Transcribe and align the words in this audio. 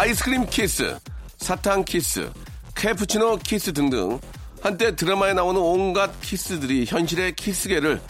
아이스크림 0.00 0.46
키스 0.46 0.98
사탕 1.36 1.84
키스 1.84 2.30
카푸치노 2.74 3.36
키스 3.44 3.70
등등 3.70 4.18
한때 4.62 4.96
드라마에 4.96 5.34
나오는 5.34 5.60
온갖 5.60 6.10
키스들이 6.22 6.86
현실의 6.88 7.36
키스계를 7.36 8.00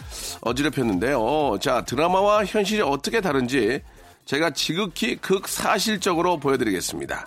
어지럽혔는데요 0.40 1.58
자 1.60 1.84
드라마와 1.84 2.44
현실이 2.44 2.82
어떻게 2.82 3.20
다른지 3.20 3.82
제가 4.24 4.50
지극히 4.50 5.16
극사실적으로 5.16 6.38
보여드리겠습니다. 6.38 7.26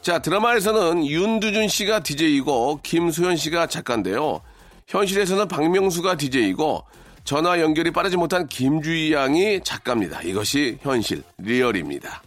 자, 0.00 0.20
드라마에서는 0.20 1.04
윤두준 1.04 1.68
씨가 1.68 2.00
DJ이고 2.00 2.80
김소연 2.82 3.36
씨가 3.36 3.66
작가인데요. 3.66 4.40
현실에서는 4.86 5.48
박명수가 5.48 6.16
DJ이고 6.16 6.82
전화 7.24 7.60
연결이 7.60 7.90
빠르지 7.90 8.16
못한 8.16 8.46
김주희 8.46 9.12
양이 9.12 9.60
작가입니다. 9.62 10.22
이것이 10.22 10.78
현실, 10.80 11.22
real입니다. 11.36 12.22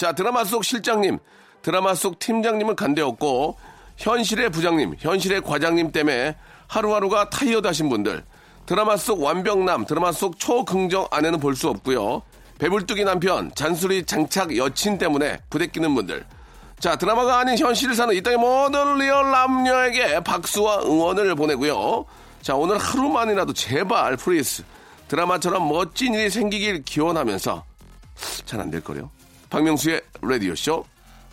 자, 0.00 0.12
드라마 0.12 0.44
속 0.44 0.64
실장님, 0.64 1.18
드라마 1.60 1.94
속 1.94 2.18
팀장님은 2.18 2.74
간데없고 2.74 3.58
현실의 3.98 4.48
부장님, 4.48 4.94
현실의 4.98 5.42
과장님 5.42 5.92
때문에 5.92 6.36
하루하루가 6.68 7.28
타이어드 7.28 7.66
하신 7.66 7.90
분들, 7.90 8.24
드라마 8.64 8.96
속 8.96 9.20
완벽남, 9.22 9.84
드라마 9.84 10.10
속 10.10 10.38
초긍정 10.38 11.08
아내는 11.10 11.38
볼 11.38 11.54
수 11.54 11.68
없고요. 11.68 12.22
배불뚝이 12.58 13.04
남편, 13.04 13.52
잔소리 13.54 14.06
장착 14.06 14.56
여친 14.56 14.96
때문에 14.96 15.38
부대끼는 15.50 15.94
분들. 15.94 16.24
자, 16.78 16.96
드라마가 16.96 17.40
아닌 17.40 17.58
현실을 17.58 17.94
사는 17.94 18.14
이 18.14 18.22
땅의 18.22 18.38
모든 18.38 18.96
real 18.96 19.30
남녀에게 19.30 20.20
박수와 20.20 20.78
응원을 20.82 21.34
보내고요. 21.34 22.06
자, 22.40 22.54
오늘 22.56 22.78
하루만이라도 22.78 23.52
제발 23.52 24.16
please 24.16 24.62
드라마처럼 25.08 25.68
멋진 25.68 26.14
일이 26.14 26.30
생기길 26.30 26.84
기원하면서 26.84 27.64
잘 28.46 28.60
안 28.60 28.70
될 28.70 28.80
거요. 28.82 29.10
박명수의 29.50 30.00
라디오쇼. 30.22 30.84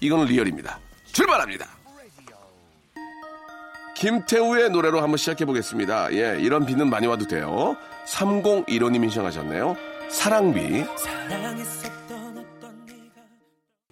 이거는 0.02 0.26
리얼입니다. 0.26 0.80
출발합니다. 1.06 1.68
김태우의 3.96 4.70
노래로 4.70 5.02
한번 5.02 5.18
시작해 5.18 5.46
보겠습니다. 5.46 6.14
예, 6.14 6.40
이런 6.40 6.66
비는 6.66 6.90
많이 6.90 7.08
와도 7.08 7.28
돼요. 7.28 7.76
3015님이 8.06 9.10
신청하셨네요. 9.10 9.76
사랑비. 10.10 10.86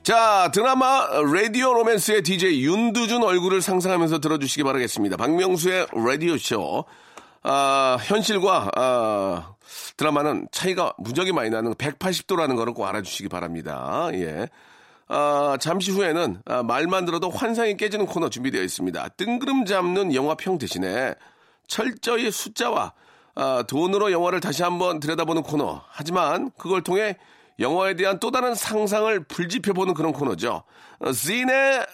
자, 0.03 0.51
드라마 0.53 1.07
라디오 1.33 1.73
로맨스의 1.73 2.21
DJ 2.21 2.63
윤두준 2.63 3.23
얼굴을 3.23 3.63
상상하면서 3.63 4.19
들어주시기 4.19 4.63
바라겠습니다. 4.63 5.17
박명수의 5.17 5.87
라디오쇼. 5.91 6.85
아, 7.47 7.97
현실과, 8.01 8.71
아, 8.75 9.55
드라마는 9.97 10.47
차이가 10.51 10.93
무지하게 10.97 11.31
많이 11.31 11.51
나는 11.51 11.75
180도라는 11.75 12.55
거를 12.55 12.73
꼭 12.73 12.87
알아주시기 12.87 13.29
바랍니다. 13.29 14.09
예. 14.13 14.47
아, 15.07 15.55
잠시 15.61 15.91
후에는 15.91 16.41
아, 16.45 16.63
말만 16.63 17.05
들어도 17.05 17.29
환상이 17.29 17.77
깨지는 17.77 18.07
코너 18.07 18.29
준비되어 18.29 18.63
있습니다. 18.63 19.09
뜬구름 19.09 19.65
잡는 19.65 20.15
영화평 20.15 20.57
대신에 20.57 21.13
철저히 21.67 22.31
숫자와 22.31 22.93
아, 23.35 23.63
돈으로 23.67 24.11
영화를 24.11 24.39
다시 24.39 24.63
한번 24.63 24.99
들여다보는 24.99 25.43
코너. 25.43 25.83
하지만 25.87 26.49
그걸 26.57 26.81
통해 26.81 27.15
영화에 27.59 27.93
대한 27.93 28.19
또 28.19 28.31
다른 28.31 28.55
상상을 28.55 29.23
불지펴보는 29.25 29.93
그런 29.93 30.13
코너죠. 30.13 30.63
어, 30.97 31.11
시네 31.11 31.85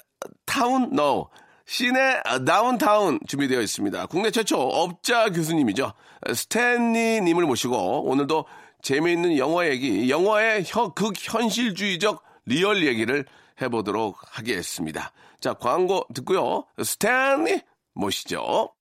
타운 0.45 0.95
노. 0.95 1.29
시네 1.71 2.21
다운타운 2.45 3.17
준비되어 3.29 3.61
있습니다. 3.61 4.07
국내 4.07 4.29
최초 4.29 4.57
업자 4.57 5.29
교수님이죠. 5.29 5.93
스탠리 6.35 7.21
님을 7.21 7.45
모시고 7.45 8.09
오늘도 8.09 8.45
재미있는 8.81 9.37
영화 9.37 9.65
얘기, 9.69 10.09
영화의 10.09 10.65
극현실주의적 10.65 12.21
real 12.45 12.85
얘기를 12.85 13.23
해보도록 13.61 14.17
하겠습니다. 14.31 15.13
자, 15.39 15.53
광고 15.53 16.05
듣고요. 16.13 16.65
스탠리 16.83 17.61
모시죠. 17.93 18.73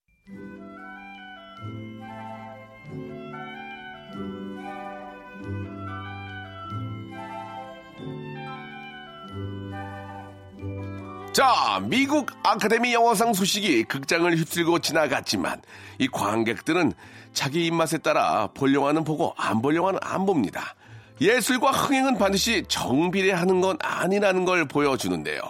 자, 11.33 11.79
미국 11.83 12.29
아카데미 12.43 12.93
영화상 12.93 13.33
소식이 13.33 13.85
극장을 13.85 14.29
휩쓸고 14.35 14.79
지나갔지만 14.79 15.61
이 15.97 16.07
관객들은 16.09 16.91
자기 17.31 17.65
입맛에 17.67 17.99
따라 17.99 18.47
볼 18.47 18.73
영화는 18.73 19.05
보고 19.05 19.33
안 19.37 19.61
볼 19.61 19.75
영화는 19.75 19.99
안 20.03 20.25
봅니다. 20.25 20.75
예술과 21.21 21.71
흥행은 21.71 22.17
반드시 22.17 22.65
정비례하는 22.67 23.61
건 23.61 23.77
아니라는 23.81 24.43
걸 24.43 24.67
보여주는데요. 24.67 25.41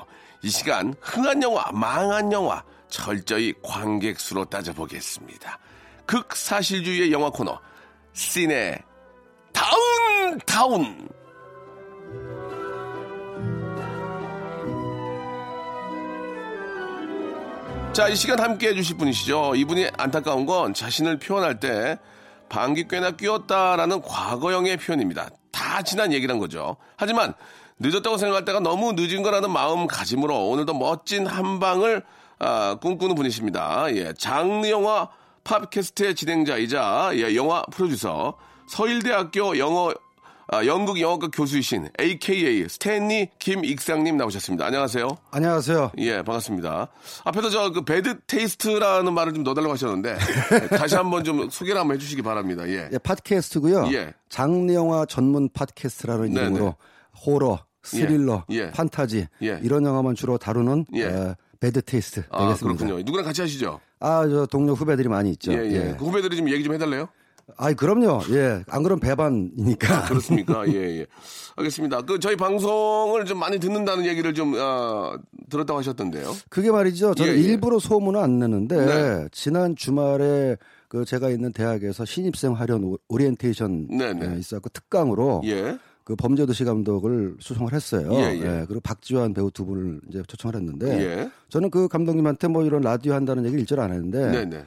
이 0.43 0.49
시간 0.49 0.93
흥한 1.01 1.41
영화, 1.41 1.65
망한 1.71 2.31
영화 2.31 2.63
철저히 2.89 3.53
관객 3.63 4.19
수로 4.19 4.45
따져보겠습니다. 4.45 5.57
극사실주의의 6.05 7.11
영화 7.11 7.29
코너 7.31 7.59
시네 8.13 8.77
다운타운 9.53 11.09
자, 17.93 18.07
이 18.07 18.15
시간 18.15 18.39
함께 18.39 18.69
해주실 18.69 18.95
분이시죠. 18.95 19.55
이분이 19.55 19.89
안타까운 19.97 20.45
건 20.45 20.73
자신을 20.73 21.19
표현할 21.19 21.59
때 21.59 21.99
방귀 22.47 22.87
꽤나 22.87 23.11
뀌었다라는 23.11 24.01
과거형의 24.01 24.77
표현입니다. 24.77 25.29
다 25.51 25.81
지난 25.81 26.13
얘기란 26.13 26.39
거죠. 26.39 26.77
하지만 26.95 27.33
늦었다고 27.79 28.15
생각할 28.15 28.45
때가 28.45 28.61
너무 28.61 28.93
늦은 28.93 29.23
거라는 29.23 29.51
마음가짐으로 29.51 30.49
오늘도 30.49 30.73
멋진 30.73 31.27
한 31.27 31.59
방을 31.59 32.03
아, 32.39 32.77
꿈꾸는 32.81 33.13
분이십니다. 33.13 33.93
예, 33.95 34.13
장르 34.17 34.69
영화 34.69 35.09
팝캐스트의 35.43 36.15
진행자이자 36.15 37.11
예, 37.15 37.35
영화 37.35 37.61
프로듀서 37.71 38.37
서일대학교 38.67 39.57
영어 39.57 39.93
아, 40.47 40.65
연극 40.65 40.99
영어과 40.99 41.29
교수이신 41.29 41.89
AKA 41.99 42.67
스탠리 42.67 43.29
김익상님 43.39 44.17
나오셨습니다. 44.17 44.65
안녕하세요. 44.65 45.07
안녕하세요. 45.31 45.91
예, 45.99 46.21
반갑습니다. 46.23 46.87
앞에서 47.23 47.49
저 47.49 47.71
그 47.71 47.83
Bad 47.83 48.19
Taste라는 48.27 49.13
말을 49.13 49.33
좀 49.33 49.43
넣어달라고 49.43 49.73
하셨는데 49.73 50.17
다시 50.77 50.95
한번 50.95 51.23
좀 51.23 51.49
소개를 51.49 51.79
한번 51.79 51.95
해주시기 51.95 52.21
바랍니다. 52.21 52.67
예. 52.67 52.89
예, 52.91 52.97
팟캐스트고요. 52.97 53.89
예. 53.93 54.13
장르 54.29 54.73
영화 54.73 55.05
전문 55.05 55.47
팟캐스트라는 55.53 56.33
네네. 56.33 56.41
이름으로 56.47 56.75
호러, 57.25 57.59
스릴러, 57.83 58.45
예. 58.51 58.55
예. 58.55 58.71
판타지 58.71 59.27
예. 59.43 59.59
이런 59.63 59.85
영화만 59.85 60.15
주로 60.15 60.37
다루는 60.37 60.85
예. 60.95 61.05
어, 61.05 61.35
Bad 61.61 61.81
Taste 61.81 62.23
아, 62.29 62.39
되겠습니다. 62.47 62.77
그렇군요. 62.85 63.03
누구랑 63.03 63.23
같이 63.25 63.39
하시죠? 63.41 63.79
아, 64.01 64.27
저 64.27 64.45
동료 64.47 64.73
후배들이 64.73 65.07
많이 65.07 65.29
있죠. 65.31 65.53
예, 65.53 65.57
예. 65.71 65.95
그 65.97 66.05
후배들이 66.05 66.35
좀 66.35 66.49
얘기 66.49 66.63
좀 66.63 66.73
해달래요? 66.73 67.07
아, 67.57 67.73
그럼요. 67.73 68.21
예, 68.31 68.63
안 68.67 68.83
그럼 68.83 68.99
배반이니까. 68.99 70.05
그렇습니까? 70.05 70.67
예, 70.67 70.99
예. 70.99 71.05
알겠습니다. 71.55 72.01
그 72.03 72.19
저희 72.19 72.35
방송을 72.35 73.25
좀 73.25 73.39
많이 73.39 73.59
듣는다는 73.59 74.05
얘기를 74.05 74.33
좀 74.33 74.53
어, 74.57 75.13
들었다고 75.49 75.79
하셨던데요. 75.79 76.33
그게 76.49 76.71
말이죠. 76.71 77.13
저는 77.15 77.33
예, 77.33 77.37
예. 77.37 77.41
일부러 77.41 77.79
소문은 77.79 78.19
안 78.19 78.39
내는데 78.39 78.85
네. 78.85 79.27
지난 79.31 79.75
주말에 79.75 80.55
그 80.87 81.05
제가 81.05 81.29
있는 81.29 81.51
대학에서 81.51 82.05
신입생 82.05 82.53
오- 82.83 82.97
오리엔테이션 83.07 83.87
네, 83.89 84.13
네. 84.13 84.33
예, 84.33 84.39
있었고 84.39 84.69
특강으로 84.69 85.41
예. 85.45 85.77
그 86.03 86.15
범죄도시 86.15 86.63
감독을 86.65 87.35
초청을 87.39 87.73
했어요. 87.73 88.09
예, 88.13 88.33
예. 88.33 88.65
그리고 88.67 88.79
박지환 88.81 89.33
배우 89.33 89.51
두 89.51 89.65
분을 89.65 90.01
이제 90.09 90.21
초청을 90.27 90.55
했는데 90.55 90.99
예. 90.99 91.31
저는 91.49 91.69
그 91.69 91.87
감독님한테 91.87 92.47
뭐 92.47 92.63
이런 92.63 92.81
라디오 92.81 93.13
한다는 93.13 93.45
얘기를 93.45 93.59
일절 93.61 93.79
안 93.79 93.91
했는데 93.91 94.31
네, 94.31 94.45
네. 94.45 94.63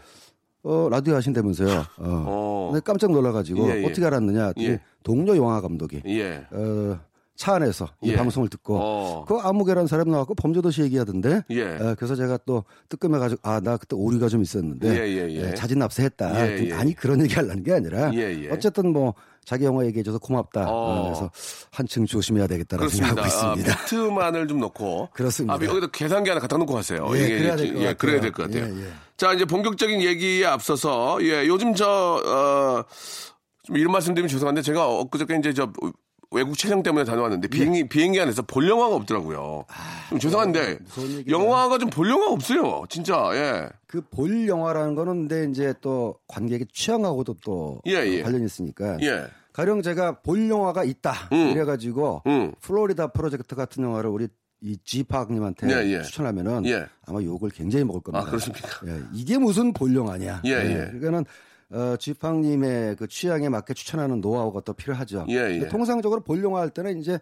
어 0.64 0.88
라디오 0.90 1.14
하신다면서요. 1.14 1.78
어. 1.78 1.84
어. 1.98 2.70
근데 2.72 2.82
깜짝 2.84 3.12
놀라가지고 3.12 3.70
예, 3.70 3.82
예. 3.82 3.86
어떻게 3.86 4.04
알았느냐? 4.06 4.46
했더니 4.46 4.66
예. 4.66 4.80
동료 5.02 5.36
영화 5.36 5.60
감독이 5.60 6.00
예. 6.06 6.46
어차 7.36 7.56
안에서 7.56 7.88
이 8.00 8.12
예. 8.12 8.16
방송을 8.16 8.48
듣고 8.48 8.78
어. 8.80 9.24
그 9.28 9.36
아무개라는 9.36 9.86
사람 9.88 10.08
나왔고 10.10 10.34
범죄도시 10.36 10.80
얘기하던데 10.84 11.42
예. 11.50 11.64
어, 11.76 11.94
그래서 11.98 12.14
제가 12.16 12.38
또 12.46 12.64
뜨끔해가지고 12.88 13.40
아 13.42 13.60
나 13.60 13.76
그때 13.76 13.94
오류가 13.94 14.28
좀 14.28 14.40
있었는데 14.40 14.88
예, 14.88 15.06
예, 15.06 15.34
예. 15.50 15.54
자진 15.54 15.78
납세했다. 15.80 16.28
아니 16.78 16.94
그런 16.94 17.20
얘기 17.22 17.34
하려는 17.34 17.62
게 17.62 17.72
아니라 17.74 18.14
예, 18.14 18.44
예. 18.44 18.50
어쨌든 18.50 18.90
뭐 18.92 19.12
자기 19.44 19.66
영화 19.66 19.84
얘기해줘서 19.84 20.18
고맙다. 20.18 20.70
어. 20.70 20.74
어, 20.74 21.02
그래서 21.04 21.30
한층 21.70 22.06
조심해야 22.06 22.46
되겠다라고 22.46 22.88
그렇습니다. 22.88 23.28
생각하고 23.28 23.46
아, 23.48 23.52
있습니다. 23.54 23.84
비트만을 23.84 24.48
좀 24.48 24.60
넣고. 24.60 25.10
그렇습니다. 25.12 25.52
아, 25.54 25.58
여기다 25.62 25.88
계산기 25.92 26.30
하나 26.30 26.40
갖다 26.40 26.56
놓고 26.56 26.72
가세요. 26.72 27.06
예, 27.14 27.24
이게 27.26 27.38
그래야 27.38 27.56
될것 27.56 27.76
예, 27.76 27.84
같아요. 27.84 27.96
그래야 27.98 28.20
될 28.22 28.32
것 28.32 28.42
같아요. 28.44 28.74
예, 28.74 28.80
예. 28.80 28.86
자, 29.16 29.32
이제 29.32 29.44
본격적인 29.44 30.02
얘기에 30.02 30.46
앞서서, 30.46 31.18
예, 31.22 31.46
요즘 31.46 31.74
저, 31.74 31.86
어, 31.88 32.84
좀 33.62 33.76
이런 33.76 33.92
말씀 33.92 34.14
드리면 34.14 34.28
죄송한데 34.28 34.62
제가 34.62 34.88
엊그저께 34.88 35.36
이제 35.38 35.52
저 35.52 35.72
외국 36.30 36.58
촬영 36.58 36.82
때문에 36.82 37.04
다녀왔는데 37.04 37.46
비행기, 37.46 37.88
비행기 37.88 38.20
안에서 38.20 38.42
볼 38.42 38.68
영화가 38.68 38.96
없더라고요. 38.96 39.64
좀 40.10 40.18
죄송한데 40.18 40.78
얘기다. 40.98 41.30
영화가 41.30 41.78
좀 41.78 41.90
볼 41.90 42.10
영화가 42.10 42.32
없어요. 42.32 42.84
진짜, 42.88 43.30
예. 43.34 43.68
그 43.86 44.02
볼 44.10 44.48
영화라는 44.48 44.96
거는 44.96 45.28
근데 45.28 45.48
이제 45.50 45.72
또 45.80 46.16
관객의 46.26 46.66
취향하고도 46.72 47.36
또 47.44 47.80
예, 47.86 47.92
예. 48.04 48.22
관련이 48.22 48.44
있으니까 48.46 48.98
예. 49.02 49.26
가령 49.52 49.82
제가 49.82 50.20
볼 50.22 50.50
영화가 50.50 50.82
있다 50.82 51.12
음. 51.30 51.50
이래가지고 51.50 52.22
음. 52.26 52.52
플로리다 52.60 53.12
프로젝트 53.12 53.54
같은 53.54 53.84
영화를 53.84 54.10
우리 54.10 54.26
이 54.64 54.78
지팍님한테 54.82 55.68
예, 55.68 55.92
예. 55.92 56.02
추천하면은 56.02 56.64
예. 56.64 56.86
아마 57.06 57.22
욕을 57.22 57.50
굉장히 57.50 57.84
먹을 57.84 58.00
겁니다. 58.00 58.26
아, 58.26 58.30
그렇습니까? 58.30 58.68
예, 58.86 59.02
이게 59.12 59.36
무슨 59.36 59.74
볼 59.74 59.94
영화냐? 59.94 60.40
예, 60.46 60.50
예. 60.50 60.90
그러니까는 60.98 61.24
어, 61.70 61.96
지팍님의 61.98 62.96
그 62.96 63.06
취향에 63.06 63.50
맞게 63.50 63.74
추천하는 63.74 64.22
노하우가 64.22 64.62
또 64.62 64.72
필요하죠. 64.72 65.26
예, 65.28 65.60
예. 65.60 65.68
통상적으로 65.68 66.22
볼 66.22 66.42
영화 66.42 66.62
할 66.62 66.70
때는 66.70 66.98
이제 66.98 67.18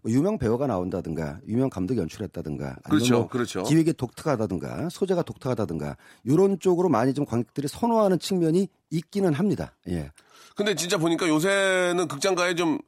뭐 0.00 0.10
유명 0.10 0.38
배우가 0.38 0.66
나온다든가 0.66 1.40
유명 1.46 1.68
감독이 1.68 2.00
연출했다든가 2.00 2.76
그렇죠, 2.84 3.14
뭐 3.14 3.28
그렇죠. 3.28 3.62
기획이 3.64 3.92
독특하다든가 3.92 4.88
소재가 4.88 5.22
독특하다든가 5.22 5.98
이런 6.24 6.58
쪽으로 6.58 6.88
많이 6.88 7.12
좀 7.12 7.26
관객들이 7.26 7.68
선호하는 7.68 8.18
측면이 8.18 8.68
있기는 8.88 9.34
합니다. 9.34 9.74
예. 9.88 10.10
근데 10.54 10.74
진짜 10.74 10.96
보니까 10.96 11.28
요새는 11.28 12.08
극장가에 12.08 12.54
좀, 12.54 12.78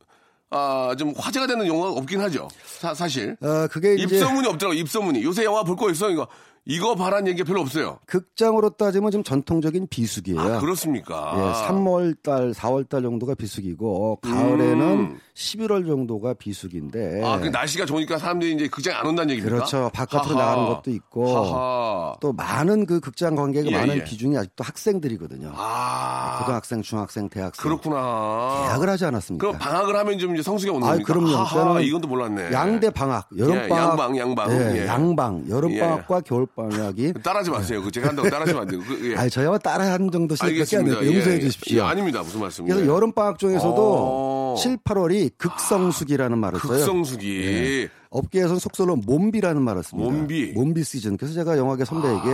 아, 0.51 0.95
좀 0.99 1.13
화제가 1.17 1.47
되는 1.47 1.67
영화가 1.67 1.93
없긴 1.93 2.21
하죠. 2.23 2.49
사, 2.65 2.95
사실. 2.95 3.37
어, 3.43 3.67
그게 3.71 3.95
이제 3.95 4.17
입소문이 4.17 4.47
없더라고, 4.49 4.75
입소문이. 4.75 5.23
요새 5.23 5.45
영화 5.45 5.63
볼 5.63 5.77
거 5.77 5.91
있어? 5.91 6.11
이거, 6.11 6.27
이거 6.71 6.95
바란 6.95 7.27
얘기가 7.27 7.47
별로 7.47 7.63
없어요. 7.63 7.99
극장으로 8.05 8.69
따지면 8.71 9.11
좀 9.11 9.23
전통적인 9.23 9.87
비수기예요. 9.89 10.41
아, 10.41 10.59
그렇습니까? 10.61 11.33
예, 11.35 11.67
3월 11.67 12.23
달, 12.23 12.53
4월 12.53 12.87
달 12.87 13.01
정도가 13.03 13.35
비수기고 13.37 14.21
가을에는 14.21 14.83
음. 14.83 15.19
11월 15.35 15.87
정도가 15.87 16.35
비수기인데 16.35 17.25
아, 17.25 17.39
그 17.39 17.47
날씨가 17.47 17.87
좋으니까 17.87 18.19
사람들이 18.19 18.53
이제 18.53 18.69
극장에 18.69 18.97
안 18.97 19.07
온다는 19.07 19.31
얘기입니까? 19.31 19.57
그렇죠. 19.57 19.91
바깥으로 19.95 20.37
하하. 20.37 20.51
나가는 20.51 20.69
것도 20.75 20.91
있고 20.91 21.37
하하. 21.37 22.17
또 22.21 22.35
많은 22.35 22.85
그 22.85 23.01
극장 23.01 23.35
관객의 23.35 23.73
예, 23.73 23.77
많은 23.79 23.97
예. 23.97 24.05
비중이 24.05 24.37
아직도 24.37 24.63
학생들이거든요. 24.63 25.53
아, 25.55 26.41
고등학생, 26.41 26.83
중학생, 26.83 27.31
대학생. 27.31 27.63
그렇구나. 27.63 28.65
계약을 28.67 28.91
하지 28.91 29.07
않았습니까? 29.07 29.47
그럼 29.47 29.59
방학을 29.59 29.97
하면 29.97 30.19
좀 30.19 30.35
이제 30.35 30.43
성수기 30.43 30.71
오는 30.71 30.87
아, 30.87 30.91
겁니까? 30.91 31.15
그럼요. 31.15 31.35
하하, 31.35 31.51
그러니까는 31.51 31.83
이건 31.87 32.01
또 32.03 32.09
몰랐네. 32.09 32.53
양대 32.53 32.91
방학, 32.91 33.27
여름 33.39 33.55
예, 33.57 33.69
방학, 33.69 33.89
양방, 33.91 34.19
양방. 34.19 34.51
예, 34.53 34.83
예. 34.83 34.87
양방, 34.87 35.45
여름 35.49 35.73
예. 35.73 35.81
방학과 35.81 36.21
겨울 36.21 36.47
방학이 36.59 37.13
따라하지 37.23 37.51
마세요. 37.51 37.81
그 37.83 37.91
제가 37.91 38.09
한다고 38.09 38.29
따라하시면 38.29 38.63
안 38.63 38.69
돼요. 38.69 38.81
그, 38.87 39.11
예. 39.13 39.17
아니 39.17 39.31
저희가 39.31 39.59
따라한 39.59 40.11
정도 40.11 40.35
시밖에 40.35 40.51
안 40.51 40.55
알겠습니다. 40.55 41.01
돼요. 41.01 41.15
용서해 41.15 41.37
예, 41.37 41.41
주십시오. 41.41 41.79
예, 41.79 41.83
아닙니다. 41.83 42.21
무슨 42.23 42.41
말씀이에요? 42.41 42.75
그래서 42.75 42.93
여름 42.93 43.13
방학 43.13 43.39
중에서도 43.39 43.75
어. 43.77 44.57
7, 44.59 44.79
8월이 44.79 45.31
극성수기라는 45.39 46.37
말을 46.39 46.59
써요. 46.61 46.73
극성수기. 46.79 47.89
업계에서는 48.11 48.59
속설로 48.59 48.97
몸비라는 48.97 49.63
말을 49.63 49.83
씁니다. 49.85 50.11
몸비. 50.11 50.53
몸비 50.55 50.83
시즌. 50.83 51.17
그래서 51.17 51.35
제가 51.35 51.57
영화계 51.59 51.85
선배에게 51.85 52.31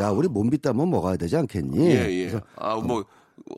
야 0.00 0.10
우리 0.10 0.28
몸비 0.28 0.58
때 0.58 0.70
한번 0.70 0.90
먹어야 0.90 1.16
되지 1.16 1.36
않겠니? 1.36 1.86
예, 1.86 2.08
예. 2.10 2.28
그래서 2.28 2.40
아, 2.56 2.76
뭐, 2.76 3.00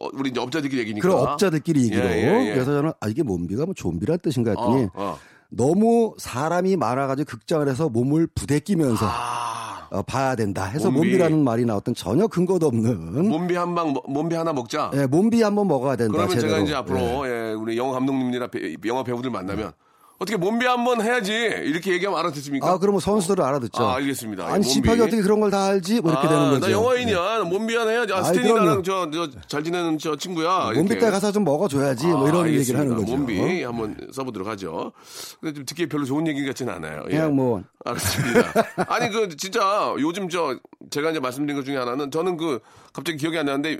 어, 0.00 0.08
우리 0.14 0.31
이제 0.31 0.40
업자들끼리 0.40 0.81
얘기니까. 0.81 1.06
그런 1.08 1.28
업자들끼리 1.28 1.84
얘기로. 1.84 2.05
예, 2.05 2.10
예, 2.10 2.46
예. 2.48 2.55
그래서 2.55 2.72
저는 2.72 2.93
아 2.98 3.08
이게 3.08 3.22
몸비가 3.22 3.66
뭐 3.66 3.75
좀비란 3.75 4.19
뜻인가 4.20 4.50
했더니 4.52 4.84
어, 4.84 4.90
어. 4.94 5.19
너무 5.50 6.14
사람이 6.16 6.76
많아가지고 6.76 7.28
극장을 7.28 7.69
해서 7.69 7.90
몸을 7.90 8.26
부대끼면서 8.28 9.06
아, 9.06 9.62
어, 9.93 10.00
봐야 10.03 10.35
된다 10.35 10.65
해서 10.65 10.91
몸비. 10.91 11.09
몸비 11.11 11.19
라는 11.19 11.44
말이 11.44 11.65
나왔던 11.67 11.94
전혀 11.94 12.27
근거도 12.27 12.67
없는 12.67 13.29
몸비 13.29 13.55
한 13.56 13.75
방, 13.75 13.94
몸비 14.06 14.35
하나 14.35 14.53
먹자. 14.53 14.91
예, 14.94 15.06
몸비 15.06 15.43
한번 15.43 15.69
먹어야 15.69 15.97
된다. 15.97 16.12
그러면 16.12 16.31
제가 16.31 16.43
제대로. 16.49 16.62
이제 16.65 16.75
앞으로 16.75 17.29
예, 17.29 17.53
우리 17.53 17.77
영화 17.77 17.93
감독님이나 17.93 18.47
배- 18.47 18.75
영화 18.87 19.05
배우들 19.05 19.31
만나면 19.31 19.73
어떻게 20.22 20.36
몸비 20.36 20.64
한번 20.66 21.00
해야지 21.02 21.32
이렇게 21.32 21.92
얘기하면 21.94 22.16
알아듣습니까? 22.20 22.64
아, 22.70 22.78
그러면 22.78 23.00
선수들은 23.00 23.44
알아듣죠. 23.44 23.82
아, 23.82 23.96
알겠습니다. 23.96 24.46
아니. 24.46 24.64
지팍이 24.64 25.00
어떻게 25.00 25.20
그런 25.20 25.40
걸 25.40 25.50
다 25.50 25.64
알지? 25.64 26.00
뭐 26.00 26.12
이렇게 26.12 26.28
되는 26.28 26.50
거죠. 26.50 26.66
나 26.66 26.70
영화인이야. 26.72 27.40
몸비 27.40 27.74
하나 27.74 27.90
해야지. 27.90 28.12
아, 28.12 28.22
스탠이. 28.22 28.52
나랑 28.52 28.82
저, 28.84 29.10
저, 29.10 29.28
잘 29.48 29.64
지내는 29.64 29.98
저 29.98 30.14
친구야. 30.16 30.70
몸비. 30.74 30.96
때 30.98 31.10
가서 31.10 31.32
좀 31.32 31.42
먹어줘야지. 31.42 32.06
뭐 32.06 32.28
이런 32.28 32.44
아, 32.44 32.48
얘기를 32.48 32.78
하는 32.78 32.92
알겠습니다. 32.92 32.96
거죠. 32.96 33.16
몸비 33.42 33.62
한번 33.64 33.96
써보도록 34.12 34.46
하죠. 34.48 34.92
근데 35.40 35.54
좀 35.54 35.66
듣기에 35.66 35.86
별로 35.86 36.04
좋은 36.04 36.24
얘기 36.28 36.46
같지는 36.46 36.72
않아요. 36.74 37.02
예. 37.08 37.16
그냥 37.16 37.34
뭐 37.34 37.62
알겠습니다. 37.84 38.52
아니 38.88 39.10
그 39.10 39.36
진짜 39.36 39.92
요즘 39.98 40.28
저 40.28 40.56
제가 40.90 41.10
이제 41.10 41.19
말씀드린 41.19 41.56
것 41.58 41.64
중에 41.64 41.76
하나는 41.76 42.12
저는 42.12 42.36
그 42.36 42.60
갑자기 42.92 43.19
기억이 43.19 43.36
안 43.38 43.46
나는데 43.46 43.78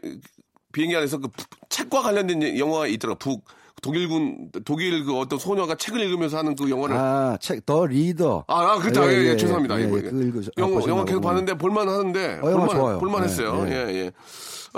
비행기 0.73 0.97
안에서 0.97 1.19
그 1.19 1.29
부- 1.29 1.45
책과 1.69 2.03
관련된 2.03 2.59
영화가 2.59 2.89
있더라고. 2.89 3.19
북 3.19 3.45
독일군 3.81 4.51
독일 4.65 5.05
그 5.05 5.17
어떤 5.19 5.39
소녀가 5.39 5.75
책을 5.75 6.01
읽으면서 6.01 6.39
하는 6.39 6.55
그 6.55 6.69
영화를 6.71 6.97
아, 6.97 7.37
책, 7.41 7.65
더 7.67 7.87
리더. 7.87 8.45
아, 8.49 8.61
아, 8.73 8.79
그렇죠. 8.79 9.05
예, 9.11 9.31
예, 9.31 9.37
죄송합니다. 9.37 9.81
예, 9.81 9.85
이거, 9.87 9.99
예, 9.99 10.03
그거 10.03 10.17
읽으- 10.23 10.51
영화, 10.59 10.71
아, 10.71 10.75
보시나 10.75 10.93
영화 10.93 11.05
계속. 11.05 11.21
봤는데 11.21 11.55
볼만 11.59 11.89
하는데. 11.89 12.25
어, 12.43 12.51
영화 12.51 12.67
볼만, 12.67 12.69
좋아요. 12.77 12.99
볼만 12.99 13.21
예, 13.23 13.25
했어요. 13.25 13.65
예. 13.69 13.73
예, 13.73 13.95
예. 13.95 14.13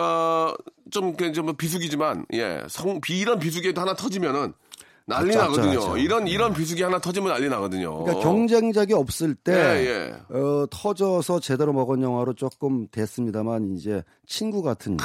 어, 0.00 0.54
좀, 0.90 1.14
그, 1.16 1.32
좀 1.32 1.54
비수기지만, 1.56 2.26
예. 2.32 2.62
성, 2.68 3.00
비, 3.00 3.18
이런 3.18 3.38
비수기에도 3.38 3.80
하나 3.80 3.94
터지면은 3.94 4.52
난리 5.06 5.36
맞죠, 5.36 5.38
나거든요. 5.38 5.78
맞죠. 5.80 5.96
이런, 5.98 6.26
이런 6.26 6.54
비수기 6.54 6.82
하나 6.82 6.98
터지면 6.98 7.30
난리 7.30 7.48
나거든요. 7.50 8.04
그러니까 8.04 8.22
경쟁작이 8.26 8.94
없을 8.94 9.34
때 9.34 9.52
예, 9.52 9.86
예. 9.86 10.34
어, 10.34 10.64
터져서 10.70 11.40
제대로 11.40 11.74
먹은 11.74 12.00
영화로 12.02 12.32
조금 12.32 12.88
됐습니다만 12.88 13.74
이제 13.76 14.02
친구 14.26 14.62
같은 14.62 14.96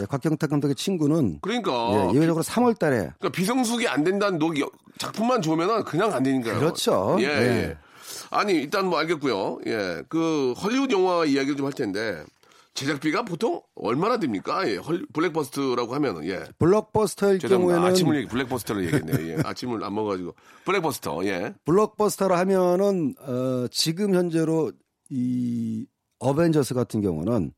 예, 0.00 0.04
곽경탁 0.06 0.50
감독의 0.50 0.74
친구는 0.74 1.38
그러니까. 1.40 1.70
예, 2.12 2.14
예외적으로 2.16 2.42
3월 2.44 2.78
달에 2.78 2.96
그러니까 3.18 3.28
비성수기 3.30 3.88
안 3.88 4.04
된다는 4.04 4.38
녹 4.38 4.54
작품만 4.98 5.40
좋으면은 5.42 5.84
그냥 5.84 6.12
안 6.12 6.22
되니까요. 6.22 6.58
그렇죠. 6.58 7.16
예, 7.20 7.24
예. 7.24 7.28
예. 7.28 7.78
아니, 8.30 8.52
일단 8.54 8.86
뭐 8.86 8.98
알겠고요. 8.98 9.60
예. 9.66 10.02
그 10.08 10.52
헐리우드 10.52 10.94
영화 10.94 11.24
이야기를 11.24 11.56
좀 11.56 11.66
할 11.66 11.72
텐데 11.72 12.22
제작비가 12.74 13.24
보통 13.24 13.60
얼마나 13.74 14.18
됩니까? 14.18 14.66
예. 14.68 14.76
헐, 14.76 15.04
블랙버스트라고 15.12 15.94
하면은 15.94 16.24
예. 16.26 16.44
블록버스터일 16.58 17.38
죄송합니다. 17.40 17.72
경우에는 17.74 17.90
아침을 17.92 18.16
얘기, 18.16 18.28
블랙버스터를 18.28 18.84
얘기했네. 18.84 19.28
예. 19.28 19.36
아침을 19.44 19.82
안 19.82 19.94
먹어가지고. 19.94 20.34
블랙버스터, 20.64 21.24
예. 21.26 21.54
블록버스터라 21.64 22.38
하면은 22.38 23.14
어, 23.20 23.66
지금 23.70 24.14
현재로 24.14 24.72
이 25.08 25.86
어벤져스 26.20 26.74
같은 26.74 27.00
경우는 27.00 27.52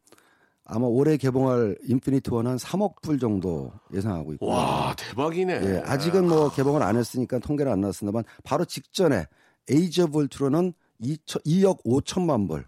아마 0.64 0.86
올해 0.86 1.16
개봉할 1.16 1.76
Infinity 1.88 2.30
War 2.32 2.44
한 2.44 2.56
3억 2.56 3.02
불 3.02 3.18
정도 3.18 3.72
예상하고 3.92 4.32
있고 4.34 4.46
와, 4.46 4.94
대박이네. 4.96 5.52
예, 5.64 5.82
아직은 5.84 6.28
뭐 6.28 6.50
개봉을 6.50 6.82
안 6.82 6.96
했으니까 6.96 7.38
통계는 7.40 7.70
안 7.72 7.80
나왔습니다만 7.80 8.24
바로 8.44 8.64
직전에 8.64 9.26
Age 9.68 10.06
of 10.06 10.18
Ultron은 10.18 10.72
2억 11.02 11.84
5천만 11.84 12.48
불. 12.48 12.64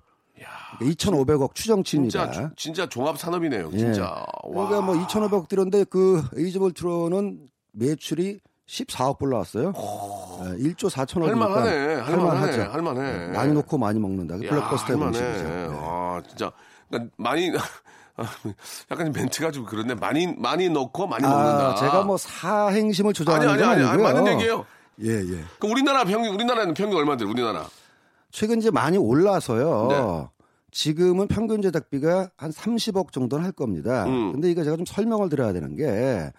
그러니까 0.78 1.04
2,500억 1.04 1.54
추정치입니다. 1.54 2.30
진짜, 2.32 2.52
진짜 2.56 2.88
종합 2.88 3.16
산업이네요. 3.18 3.70
예. 3.74 3.78
진짜. 3.78 4.24
와. 4.42 4.68
그러니까 4.68 4.80
뭐 4.80 4.94
2,500억 5.06 5.48
들었는데 5.48 5.84
그 5.84 6.22
에이저 6.36 6.58
볼트로는 6.58 7.48
매출이 7.72 8.40
14억 8.66 9.18
불 9.18 9.30
나왔어요. 9.30 9.72
예, 9.76 10.62
1조 10.64 10.90
4천억이니까 10.90 11.26
할만하네. 11.28 11.94
할만하네. 12.00 12.62
할만해. 12.62 13.26
많이 13.28 13.52
놓고 13.52 13.78
많이 13.78 14.00
먹는다. 14.00 14.36
그 14.36 14.46
야, 14.46 14.50
블록버스터의 14.50 14.98
할만해. 14.98 15.20
방식이죠. 15.20 15.48
예. 15.48 15.68
아, 15.70 16.22
진짜. 16.26 16.52
그러니까 16.98 17.14
많이, 17.16 17.52
약간 18.90 19.12
멘트가 19.12 19.50
좀 19.50 19.64
그런데 19.66 19.94
많이, 19.94 20.26
많이 20.26 20.68
넣고 20.68 21.06
많이. 21.06 21.24
아, 21.26 21.74
제가 21.74 22.02
뭐 22.02 22.16
사행심을 22.16 23.12
조장하는 23.12 23.48
아니, 23.48 23.58
건 23.60 23.68
아니, 23.70 23.84
아니고요. 23.84 24.06
아니, 24.06 24.14
맞는 24.14 24.32
얘기예요. 24.34 24.66
예, 25.02 25.10
예. 25.10 25.44
그 25.58 25.66
우리나라 25.66 26.04
평균, 26.04 26.34
우리나라는 26.34 26.74
평균 26.74 26.98
얼마인데, 26.98 27.24
우리나라? 27.24 27.66
최근 28.30 28.58
이제 28.58 28.70
많이 28.70 28.96
올라서요. 28.96 29.88
네. 29.90 30.28
지금은 30.70 31.28
평균 31.28 31.62
제작비가 31.62 32.30
한 32.36 32.50
30억 32.50 33.12
정도는 33.12 33.44
할 33.44 33.52
겁니다. 33.52 34.04
음. 34.06 34.32
근데 34.32 34.50
이거 34.50 34.64
제가 34.64 34.76
좀 34.76 34.84
설명을 34.84 35.28
드려야 35.28 35.52
되는 35.52 35.76
게 35.76 36.32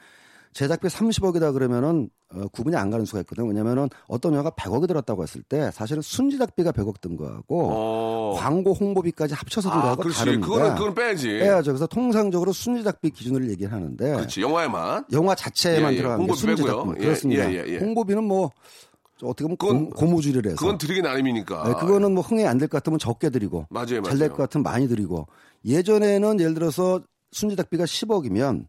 제작비 0.55 0.87
30억이다 0.87 1.51
그러면은 1.53 2.09
어, 2.33 2.47
구분이 2.47 2.77
안 2.77 2.89
가는 2.89 3.03
수가 3.05 3.19
있거든요. 3.19 3.45
왜냐면은 3.45 3.89
어떤 4.07 4.31
영화가 4.33 4.51
100억이 4.51 4.87
들었다고 4.87 5.21
했을 5.23 5.41
때 5.43 5.69
사실은 5.73 6.01
순제작비가 6.01 6.71
100억 6.71 7.01
든 7.01 7.17
거하고 7.17 7.69
어. 7.71 8.35
광고 8.39 8.71
홍보비까지 8.71 9.33
합쳐서 9.33 9.69
든 9.69 9.77
아, 9.77 9.81
거하고 9.81 10.01
그렇지. 10.03 10.17
다릅니다. 10.19 10.47
그거는, 10.47 10.75
그건 10.75 10.95
빼야지. 10.95 11.27
빼야죠. 11.27 11.71
그래서 11.73 11.87
통상적으로 11.87 12.53
순제작비 12.53 13.09
기준으로 13.11 13.49
얘기를 13.49 13.73
하는데 13.73 14.15
그렇지. 14.15 14.41
영화에만. 14.41 15.03
영화 15.11 15.35
자체에만 15.35 15.91
예, 15.91 15.95
예. 15.95 15.97
들어가는 16.01 16.25
게 16.25 16.45
빼고요. 16.47 16.93
예, 16.99 17.01
그렇습니다. 17.03 17.51
예, 17.51 17.55
예, 17.57 17.63
예. 17.73 17.77
홍보비는 17.79 18.23
뭐 18.23 18.51
어떻게 19.21 19.43
보면 19.43 19.57
그건- 19.57 19.89
고, 19.89 20.05
무줄이라서 20.05 20.55
그건 20.55 20.77
드리기 20.77 21.01
나름이니까. 21.01 21.63
네, 21.67 21.73
그거는 21.73 22.13
뭐 22.13 22.23
흥행 22.23 22.47
안 22.47 22.57
될 22.57 22.69
것 22.69 22.77
같으면 22.77 22.97
적게 22.97 23.29
드리고 23.29 23.67
맞아요, 23.69 24.01
잘될 24.03 24.17
맞아요. 24.19 24.29
것 24.29 24.37
같으면 24.37 24.63
많이 24.63 24.87
드리고 24.87 25.27
예전에는 25.65 26.39
예를 26.39 26.53
들어서 26.53 27.01
순지닭비가 27.33 27.83
10억이면 27.83 28.65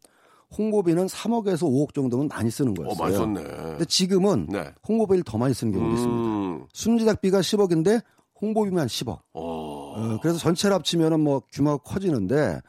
홍보비는 0.57 1.07
3억에서 1.07 1.63
5억 1.63 1.95
정도면 1.95 2.29
많이 2.29 2.51
쓰는 2.51 2.73
어, 2.73 2.75
거였어요. 2.75 3.03
많이 3.03 3.17
썼네. 3.17 3.43
근데 3.43 3.85
지금은 3.85 4.47
네. 4.51 4.73
홍보비를 4.89 5.25
더 5.25 5.39
많이 5.39 5.53
쓰는 5.55 5.73
경우도 5.73 5.95
있습니다. 5.95 6.23
음, 6.23 6.67
순지닭비가 6.73 7.41
10억인데 7.41 8.03
홍보비만 8.41 8.87
10억. 8.87 9.19
어, 9.33 9.41
어, 9.43 10.19
그래서 10.23 10.39
전체를 10.39 10.75
합치면은 10.77 11.21
뭐 11.21 11.43
규모가 11.53 11.83
커지는데 11.83 12.61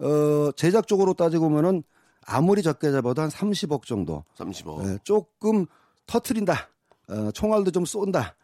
어, 0.00 0.50
제작적으로 0.56 1.12
따지고 1.14 1.48
보면은 1.48 1.82
아무리 2.24 2.62
적게 2.62 2.90
잡아도 2.92 3.20
한 3.22 3.28
30억 3.30 3.84
정도. 3.84 4.24
30억. 4.36 4.86
예, 4.86 4.98
조금 5.04 5.66
터트린다. 6.06 6.68
어, 7.08 7.30
총알도 7.32 7.70
좀 7.72 7.84
쏜다. 7.84 8.34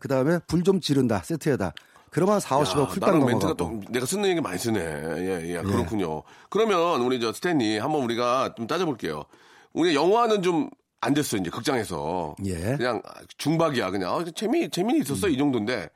그 0.00 0.08
다음에 0.08 0.38
불 0.46 0.62
좀 0.64 0.80
지른다. 0.80 1.20
세트에다. 1.22 1.72
그러면 2.10 2.40
4, 2.40 2.58
50억 2.58 2.78
야, 2.80 2.84
훌딱 2.84 3.10
나랑 3.10 3.26
멘트가 3.26 3.54
넘어가고. 3.54 3.80
또 3.86 3.92
내가 3.92 4.06
쓰는 4.06 4.28
얘기 4.28 4.40
많이 4.40 4.58
쓰네. 4.58 4.80
예, 4.80 5.54
예, 5.56 5.62
그렇군요. 5.62 6.22
그러면 6.48 7.02
우리 7.02 7.20
저 7.20 7.32
스탠리 7.32 7.78
한번 7.78 8.02
우리가 8.04 8.54
좀 8.56 8.66
따져볼게요. 8.66 9.24
우리 9.72 9.94
영화는 9.94 10.42
좀 10.42 10.70
안 11.00 11.14
됐어 11.14 11.36
이제 11.36 11.50
극장에서. 11.50 12.34
예. 12.46 12.76
그냥 12.76 13.02
중박이야 13.38 13.90
그냥 13.90 14.14
어, 14.14 14.24
재미 14.24 14.68
재미는 14.68 15.02
있었어 15.02 15.28
이 15.28 15.36
정도인데 15.38 15.88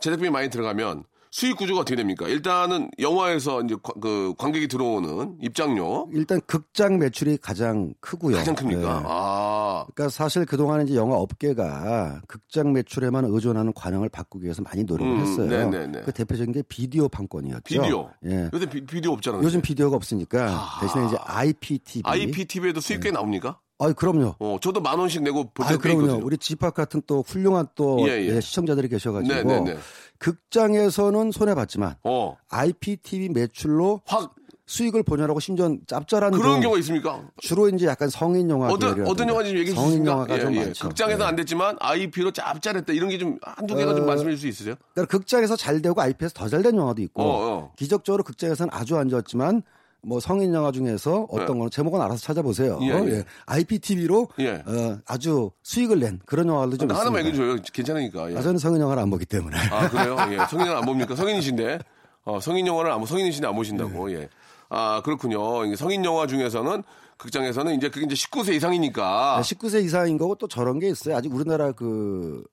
제작비이 0.00 0.30
많이 0.30 0.50
들어가면 0.50 1.04
수익 1.30 1.56
구조가 1.56 1.80
어떻게 1.82 1.96
됩니까? 1.96 2.26
일단은 2.28 2.90
영화에서 2.98 3.62
이제 3.62 3.76
과- 3.82 3.92
그 4.00 4.34
관객이 4.38 4.68
들어오는 4.68 5.36
입장료 5.42 6.08
일단 6.12 6.40
극장 6.46 6.98
매출이 6.98 7.38
가장 7.38 7.92
크고요. 8.00 8.36
가장 8.36 8.54
큽니까? 8.54 8.80
예. 8.82 9.02
아, 9.06 9.86
그러니까 9.94 10.08
사실 10.10 10.44
그동안 10.46 10.86
이제 10.86 10.96
영화 10.96 11.16
업계가 11.16 12.22
극장 12.26 12.72
매출에만 12.72 13.24
의존하는 13.26 13.72
관행을 13.74 14.08
바꾸기 14.08 14.44
위해서 14.44 14.62
많이 14.62 14.84
노력을 14.84 15.12
음, 15.12 15.20
했어요. 15.20 15.46
네네네. 15.48 16.02
그 16.02 16.12
대표적인 16.12 16.52
게 16.52 16.62
비디오 16.62 17.08
판권이었죠. 17.08 17.62
비디오. 17.64 18.10
예. 18.26 18.50
요새 18.52 18.66
비, 18.66 18.84
디오 18.86 19.12
없잖아요. 19.12 19.42
요즘 19.42 19.60
비디오가 19.60 19.96
없으니까 19.96 20.46
아. 20.50 20.78
대신에 20.80 21.06
이제 21.06 21.16
IPTV. 21.20 22.02
IPTV에도 22.04 22.80
수익 22.80 23.00
꽤 23.00 23.10
나옵니까? 23.10 23.58
아, 23.80 23.92
그럼요. 23.92 24.34
어, 24.40 24.56
저도 24.60 24.80
만 24.80 24.98
원씩 24.98 25.22
내고 25.22 25.50
볼 25.54 25.64
아, 25.64 25.68
때도 25.68 25.80
꽤 25.80 25.88
그럼요. 25.90 26.02
있거든요. 26.06 26.26
우리 26.26 26.36
집합 26.36 26.74
같은 26.74 27.00
또 27.06 27.22
훌륭한 27.26 27.68
또 27.76 27.98
예, 28.08 28.14
예. 28.22 28.36
예, 28.36 28.40
시청자들이 28.40 28.88
계셔가지고 28.88 29.32
네네네. 29.34 29.78
극장에서는 30.18 31.30
손해 31.30 31.54
봤지만 31.54 31.94
어, 32.02 32.36
IPTV 32.50 33.28
매출로 33.30 34.00
확 34.04 34.34
수익을 34.66 35.02
보냐라고 35.02 35.40
심지어 35.40 35.74
짭짤한 35.86 36.32
그런 36.32 36.44
경우, 36.44 36.60
경우가 36.60 36.78
있습니까? 36.80 37.22
주로 37.38 37.68
이제 37.70 37.86
약간 37.86 38.10
성인 38.10 38.50
영화 38.50 38.68
어떤 38.68 39.00
어떤 39.06 39.26
영화인지 39.28 39.52
좀 39.52 39.58
얘기해 39.60 39.74
성인 39.74 39.90
주시겠습니까? 40.04 40.12
영화가 40.12 40.40
좀 40.40 40.54
예, 40.54 40.60
예. 40.60 40.64
많죠. 40.66 40.88
극장에서 40.88 41.22
예. 41.22 41.26
안 41.28 41.36
됐지만 41.36 41.76
IP로 41.80 42.32
짭짤했다 42.32 42.92
이런 42.92 43.08
게 43.08 43.16
좀 43.18 43.38
한두 43.42 43.74
개가 43.76 43.94
좀 43.94 44.02
어, 44.04 44.06
말씀해 44.08 44.30
줄 44.32 44.38
수 44.38 44.46
있으세요? 44.48 44.74
그러니까 44.92 45.16
극장에서 45.16 45.56
잘 45.56 45.80
되고 45.80 45.98
IP에서 46.00 46.34
더 46.34 46.48
잘 46.48 46.62
된 46.62 46.76
영화도 46.76 47.00
있고 47.02 47.22
어, 47.22 47.26
어. 47.52 47.72
기적적으로 47.76 48.24
극장에서는 48.24 48.70
아주 48.74 48.96
안 48.98 49.08
좋았지만 49.08 49.62
뭐 50.02 50.20
성인 50.20 50.54
영화 50.54 50.70
중에서 50.70 51.26
어떤 51.30 51.58
거는 51.58 51.70
제목은 51.70 52.00
알아서 52.00 52.18
찾아보세요. 52.20 52.78
예, 52.82 52.88
예. 53.10 53.24
IPTV로 53.46 54.28
예. 54.38 54.62
어, 54.64 54.98
아주 55.06 55.50
수익을 55.62 55.98
낸 56.00 56.20
그런 56.24 56.46
영화도 56.48 56.76
좀 56.76 56.90
하나만 56.90 57.20
있습니다. 57.26 57.28
얘기해 57.28 57.56
줘요. 57.56 57.62
괜찮으니까. 57.72 58.32
예. 58.32 58.36
아, 58.36 58.42
저는 58.42 58.58
성인 58.58 58.80
영화를 58.80 59.02
안 59.02 59.10
보기 59.10 59.26
때문에. 59.26 59.56
아, 59.70 59.88
그래요? 59.88 60.16
예. 60.30 60.46
성인은 60.48 60.76
안 60.76 60.84
봅니까? 60.84 61.16
성인이신데. 61.16 61.78
어, 62.24 62.40
성인 62.40 62.66
영화를 62.66 62.92
안, 62.92 63.00
보- 63.00 63.06
성인이신데 63.06 63.48
안 63.48 63.54
보신다고. 63.56 64.12
예. 64.12 64.28
아, 64.68 65.02
그렇군요. 65.04 65.74
성인 65.76 66.04
영화 66.04 66.26
중에서는 66.26 66.82
극장에서는 67.16 67.74
이제 67.74 67.88
그게 67.90 68.06
이제 68.06 68.14
19세 68.14 68.54
이상이니까. 68.54 69.40
19세 69.42 69.82
이상인 69.84 70.16
거고 70.18 70.36
또 70.36 70.46
저런 70.46 70.78
게 70.78 70.88
있어요. 70.88 71.16
아직 71.16 71.34
우리나라 71.34 71.72
그 71.72 72.44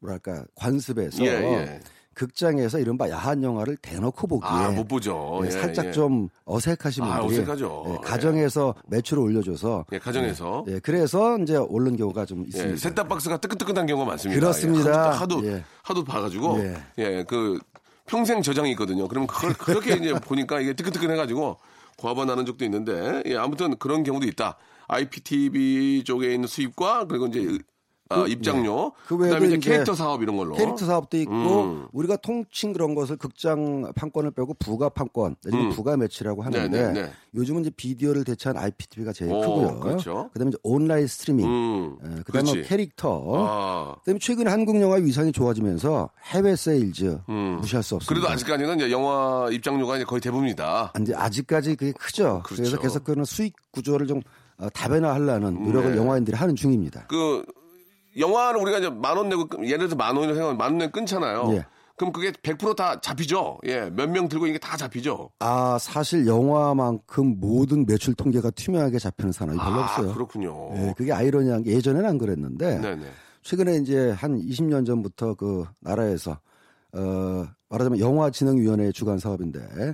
뭐랄까 0.00 0.44
관습에서 0.56 1.24
예, 1.24 1.28
예. 1.30 1.80
극장에서 2.14 2.78
이른바 2.78 3.08
야한 3.10 3.42
영화를 3.42 3.76
대놓고 3.76 4.26
보기에 4.26 4.48
아, 4.48 4.70
못 4.70 4.88
보죠. 4.88 5.40
예, 5.42 5.46
예, 5.46 5.50
살짝 5.50 5.86
예. 5.86 5.92
좀 5.92 6.28
어색하신 6.44 7.04
아, 7.04 7.20
분들이 7.20 7.40
어색하죠. 7.40 7.84
예, 7.86 7.92
예. 7.92 7.96
가정에서 8.02 8.74
매출을 8.86 9.22
올려줘서 9.22 9.86
예, 9.92 9.98
가정에서. 9.98 10.64
예, 10.68 10.78
그래서 10.80 11.38
이제 11.38 11.56
오른 11.56 11.96
경우가 11.96 12.24
좀 12.26 12.44
예, 12.44 12.48
있습니다. 12.48 12.76
셋탑박스가 12.76 13.38
뜨끈뜨끈한 13.38 13.86
경우가 13.86 14.10
많습니다. 14.10 14.40
그렇습니다. 14.40 14.90
예, 14.90 15.18
하도, 15.18 15.36
하도, 15.36 15.46
예. 15.46 15.64
하도 15.82 16.04
봐가지고. 16.04 16.58
예. 16.60 16.76
예, 16.98 17.24
그, 17.24 17.58
평생 18.06 18.42
저장이 18.42 18.70
있거든요. 18.72 19.08
그럼 19.08 19.26
그걸 19.26 19.54
그렇게 19.54 19.94
이제 19.94 20.12
보니까 20.12 20.60
이게 20.60 20.74
뜨끈뜨끈해가지고 20.74 21.56
과반하는 21.96 22.44
적도 22.44 22.64
있는데, 22.64 23.22
예, 23.26 23.36
아무튼 23.36 23.76
그런 23.78 24.02
경우도 24.02 24.26
있다. 24.26 24.56
IPTV 24.88 26.04
쪽에 26.04 26.34
있는 26.34 26.46
수입과 26.46 27.06
그리고 27.06 27.26
이제 27.26 27.58
아, 28.10 28.26
입장료, 28.28 28.92
그그 29.08 29.16
외에도 29.16 29.34
다음에 29.36 29.46
이제 29.46 29.56
이제 29.56 29.70
캐릭터 29.70 29.94
사업 29.94 30.22
이런 30.22 30.36
걸로. 30.36 30.54
캐릭터 30.54 30.84
사업도 30.84 31.16
있고 31.18 31.32
음. 31.32 31.88
우리가 31.92 32.16
통칭 32.16 32.74
그런 32.74 32.94
것을 32.94 33.16
극장 33.16 33.90
판권을 33.94 34.32
빼고 34.32 34.54
부가 34.58 34.90
판권, 34.90 35.36
음. 35.52 35.70
부가 35.70 35.96
매치라고 35.96 36.42
하는데 36.42 36.68
네, 36.68 36.92
네, 36.92 37.02
네. 37.02 37.10
요즘은 37.34 37.62
이제 37.62 37.70
비디오를 37.70 38.24
대체한 38.24 38.58
IPTV가 38.58 39.12
제일 39.12 39.32
오, 39.32 39.40
크고요. 39.40 39.80
그렇죠. 39.80 40.28
그다음에 40.34 40.50
이제 40.50 40.58
온라인 40.62 41.06
스트리밍, 41.06 41.46
음, 41.46 41.96
예, 42.02 42.22
그다음에 42.24 42.52
그렇지. 42.52 42.68
캐릭터, 42.68 43.22
아, 43.48 43.94
그다음에 44.00 44.18
최근 44.20 44.48
한국 44.48 44.78
영화 44.80 44.96
위상이 44.96 45.32
좋아지면서 45.32 46.10
해외 46.26 46.56
세일즈 46.56 47.20
음. 47.30 47.56
무시할 47.60 47.82
수 47.82 47.94
없습니다. 47.96 48.06
그래도 48.06 48.28
아직까지는 48.32 48.76
이제 48.76 48.90
영화 48.90 49.48
입장료가 49.50 49.96
이제 49.96 50.04
거의 50.04 50.20
대부분이다. 50.20 50.92
아, 50.92 50.98
이제 51.00 51.14
아직까지 51.14 51.76
그게 51.76 51.92
크죠. 51.92 52.42
그렇죠. 52.44 52.62
그래서 52.62 52.78
계속 52.78 53.04
그런 53.04 53.24
수익 53.24 53.54
구조를 53.70 54.06
좀 54.06 54.20
어, 54.58 54.68
다변화하려는 54.70 55.62
노력을 55.64 55.92
네. 55.92 55.96
영화인들이 55.96 56.36
하는 56.36 56.54
중입니다. 56.54 57.06
그 57.08 57.44
영화를 58.18 58.60
우리가 58.60 58.78
이제 58.78 58.90
만 58.90 59.16
원 59.16 59.28
내고 59.28 59.46
끊- 59.46 59.64
예를 59.64 59.78
들어서 59.78 59.96
만 59.96 60.08
원이라고 60.16 60.34
생각하면 60.34 60.58
만원 60.58 60.78
내고 60.78 60.92
끊잖아요. 60.92 61.48
예. 61.54 61.64
그럼 61.96 62.12
그게 62.12 62.32
100%다 62.32 63.00
잡히죠. 63.00 63.58
예, 63.66 63.88
몇 63.90 64.08
명 64.10 64.28
들고 64.28 64.48
이게 64.48 64.58
다 64.58 64.76
잡히죠. 64.76 65.30
아 65.38 65.78
사실 65.80 66.26
영화만큼 66.26 67.38
모든 67.38 67.86
매출 67.86 68.14
통계가 68.14 68.50
투명하게 68.50 68.98
잡히는 68.98 69.30
산업이 69.30 69.58
별로 69.58 69.80
아, 69.80 69.84
없어요. 69.84 70.12
그렇군요. 70.12 70.70
예, 70.76 70.94
그게 70.96 71.12
아이러니한 71.12 71.62
게 71.62 71.70
예전에는 71.72 72.08
안 72.08 72.18
그랬는데 72.18 72.80
네네. 72.80 73.06
최근에 73.42 73.76
이제 73.76 74.10
한 74.10 74.36
20년 74.40 74.84
전부터 74.86 75.34
그 75.34 75.64
나라에서 75.80 76.38
어 76.94 77.46
말하자면 77.68 77.98
영화진흥위원회 78.00 78.90
주관 78.92 79.18
사업인데 79.18 79.60
어, 79.60 79.92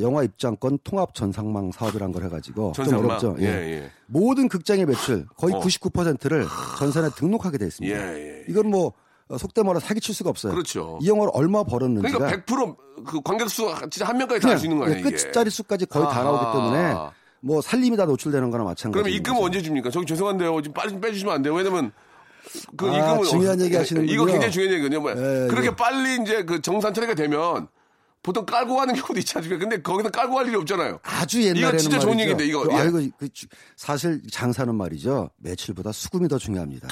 영화 0.00 0.22
입장권 0.22 0.78
통합 0.82 1.14
전상망 1.14 1.72
사업이란 1.72 2.12
걸 2.12 2.24
해가지고 2.24 2.72
좀 2.74 2.84
전상망. 2.84 3.10
어렵죠. 3.10 3.36
예, 3.40 3.44
예. 3.46 3.90
모든 4.06 4.48
극장의 4.48 4.86
매출 4.86 5.26
거의 5.36 5.54
어. 5.54 5.60
99%를 5.60 6.46
전산에 6.78 7.10
등록하게 7.16 7.58
돼 7.58 7.66
있습니다. 7.66 7.96
예, 7.96 8.18
예. 8.18 8.44
이건 8.48 8.70
뭐 8.70 8.92
어, 9.28 9.38
속대 9.38 9.62
말로 9.62 9.80
사기칠 9.80 10.14
수가 10.14 10.30
없어요. 10.30 10.52
그렇죠. 10.52 10.98
이 11.02 11.08
영화를 11.08 11.30
얼마 11.34 11.64
벌었는지가 11.64 12.18
그러니까 12.18 12.44
100%그 12.44 13.20
관객 13.22 13.48
수 13.50 13.72
진짜 13.90 14.06
한 14.06 14.16
명까지 14.18 14.40
다알수 14.40 14.66
있는 14.66 14.78
거 14.78 14.84
아니에요, 14.84 15.00
이게. 15.00 15.10
끝자리 15.10 15.50
수까지 15.50 15.86
거의 15.86 16.04
다 16.06 16.20
아하. 16.20 16.24
나오기 16.24 16.58
때문에 16.58 16.94
뭐 17.40 17.60
살림이 17.60 17.96
다 17.96 18.06
노출되는 18.06 18.50
거나 18.50 18.64
마찬가지. 18.64 19.02
그러면 19.02 19.12
입금 19.12 19.36
은 19.36 19.42
언제 19.42 19.60
줍니까? 19.60 19.90
저기 19.90 20.06
죄송한데요. 20.06 20.62
지금 20.62 20.72
빨리 20.72 20.90
좀 20.90 21.00
빼주시면 21.00 21.34
안 21.34 21.42
돼요. 21.42 21.54
왜냐면 21.54 21.92
그 22.76 22.90
아, 22.90 22.96
입금을 22.96 23.24
중요한 23.24 23.60
얘기 23.60 23.76
하시는군요. 23.76 24.12
이거 24.12 24.24
굉장히 24.26 24.52
중요한 24.52 24.74
얘기거든요. 24.74 25.00
뭐 25.00 25.10
예, 25.10 25.48
그렇게 25.48 25.68
예. 25.68 25.76
빨리 25.76 26.22
이제 26.22 26.42
그 26.44 26.60
정산 26.60 26.92
처리가 26.94 27.14
되면 27.14 27.68
보통 28.24 28.44
깔고 28.46 28.74
가는 28.74 28.94
경우도 28.94 29.18
있지 29.20 29.36
않습니까? 29.36 29.60
근데 29.60 29.80
거기서 29.82 30.08
깔고 30.10 30.34
갈 30.34 30.46
일이 30.48 30.56
없잖아요. 30.56 30.98
아주 31.02 31.42
옛날에는 31.42 31.68
이거 31.68 31.76
진짜 31.76 31.98
좋은 32.00 32.16
말이죠. 32.16 32.22
얘기인데, 32.32 32.46
이거. 32.46 32.62
그, 32.64 32.72
예. 32.72 32.76
아이고 32.76 32.98
그 33.18 33.28
주- 33.32 33.46
사실 33.76 34.20
장사는 34.30 34.74
말이죠. 34.74 35.30
매출보다 35.38 35.92
수금이 35.92 36.26
더 36.28 36.38
중요합니다. 36.38 36.88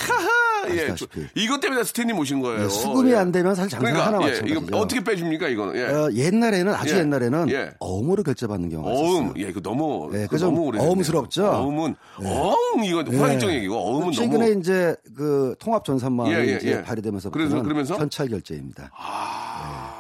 예. 0.71 0.95
저- 0.95 1.07
이것 1.35 1.59
때문에 1.59 1.83
스탠리 1.83 2.13
모신 2.13 2.41
거예요. 2.41 2.65
예, 2.65 2.69
수금이 2.69 3.11
예. 3.11 3.17
안 3.17 3.33
되면 3.33 3.53
사실 3.57 3.71
장사 3.71 3.81
그러니까 3.93 4.07
하나 4.07 4.19
예, 4.19 4.31
마찬가지죠. 4.31 4.61
이거 4.67 4.79
어떻게 4.79 5.03
빼줍니까 5.03 5.49
이거는? 5.49 5.75
예. 5.77 5.85
어, 5.93 6.11
옛날에는 6.13 6.73
아주 6.73 6.95
예. 6.95 6.99
옛날에는 7.01 7.51
예. 7.51 7.71
어음으로 7.81 8.23
결제받는 8.23 8.69
경우가 8.69 8.89
어음, 8.91 9.05
있었어요. 9.07 9.35
예, 9.39 9.49
이거 9.51 9.61
너무, 9.61 10.11
예, 10.15 10.29
좀 10.29 10.39
너무 10.39 10.61
오래됐네요. 10.67 10.89
어음스럽죠? 10.93 11.47
어음은, 11.47 11.97
어음, 12.25 12.85
이거 12.85 13.03
호랑이적 13.03 13.51
얘기고, 13.51 13.75
어음은 13.77 14.13
최근에 14.13 14.49
너무. 14.51 14.61
이제 14.61 14.95
그 15.17 15.57
통합 15.59 15.85
전산망이 15.85 16.31
예, 16.33 16.39
예, 16.47 16.57
이제 16.59 16.71
예. 16.79 16.83
발의되면서 16.83 17.31
그래서- 17.31 17.61
그러면서? 17.61 17.97
현찰 17.97 18.29
결제입니다. 18.29 18.89
아, 18.97 19.52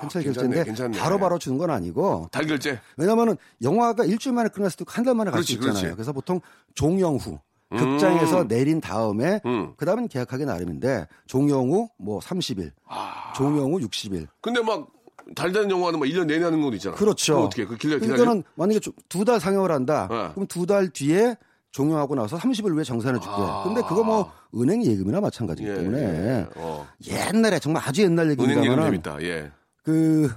현찰 0.02 0.22
괜찮네, 0.22 0.48
결제인데 0.48 0.64
괜찮네. 0.64 0.98
바로바로 0.98 1.38
주는 1.38 1.56
건 1.58 1.70
아니고 1.70 2.28
달결제. 2.32 2.78
왜냐면은 2.96 3.36
영화가 3.62 4.04
일주일 4.04 4.34
만에 4.34 4.48
수도 4.70 4.82
있고 4.84 4.92
한달 4.92 5.14
만에 5.14 5.30
갈 5.30 5.42
수 5.42 5.52
있잖아요. 5.52 5.74
그렇지. 5.74 5.94
그래서 5.96 6.12
보통 6.12 6.40
종영 6.74 7.16
후 7.16 7.38
극장에서 7.70 8.46
내린 8.48 8.80
다음에 8.82 9.40
음. 9.46 9.72
그다음엔 9.76 10.08
계약하기 10.08 10.44
나름인데 10.44 11.06
종영 11.26 11.70
후 11.70 11.88
뭐 11.98 12.18
30일, 12.20 12.72
아. 12.86 13.32
종영 13.34 13.72
후 13.72 13.78
60일. 13.80 14.26
근데 14.42 14.60
막, 14.60 14.88
달다는 15.34 15.70
영화는 15.70 15.98
막 15.98 16.04
1년 16.06 16.26
내내 16.26 16.44
하는 16.44 16.60
것도 16.60 16.74
있잖아. 16.76 16.96
그렇죠. 16.96 17.44
어떻게, 17.44 17.64
그 17.64 17.76
길래 17.78 17.94
기다려? 17.94 18.16
그러니까는 18.16 18.42
만약에 18.56 18.80
두 19.08 19.24
달 19.24 19.40
상영을 19.40 19.70
한다. 19.70 20.06
네. 20.10 20.28
그럼 20.34 20.46
두 20.48 20.66
달 20.66 20.90
뒤에 20.90 21.36
종영하고 21.70 22.14
나서 22.14 22.36
30일 22.36 22.74
후에 22.74 22.84
정산해 22.84 23.18
줄게. 23.20 23.34
아. 23.38 23.62
근데 23.64 23.80
그거 23.88 24.04
뭐 24.04 24.30
은행 24.56 24.84
예금이나 24.84 25.22
마찬가지이기 25.22 25.70
예, 25.70 25.74
때문에 25.76 25.98
예. 26.02 26.46
어. 26.56 26.86
옛날에 27.08 27.58
정말 27.58 27.82
아주 27.86 28.02
옛날 28.02 28.26
은행 28.26 28.32
얘기는 28.32 28.50
얘기입니다만 28.58 28.84
재밌다. 28.90 29.22
예. 29.22 29.50
그 29.82 30.30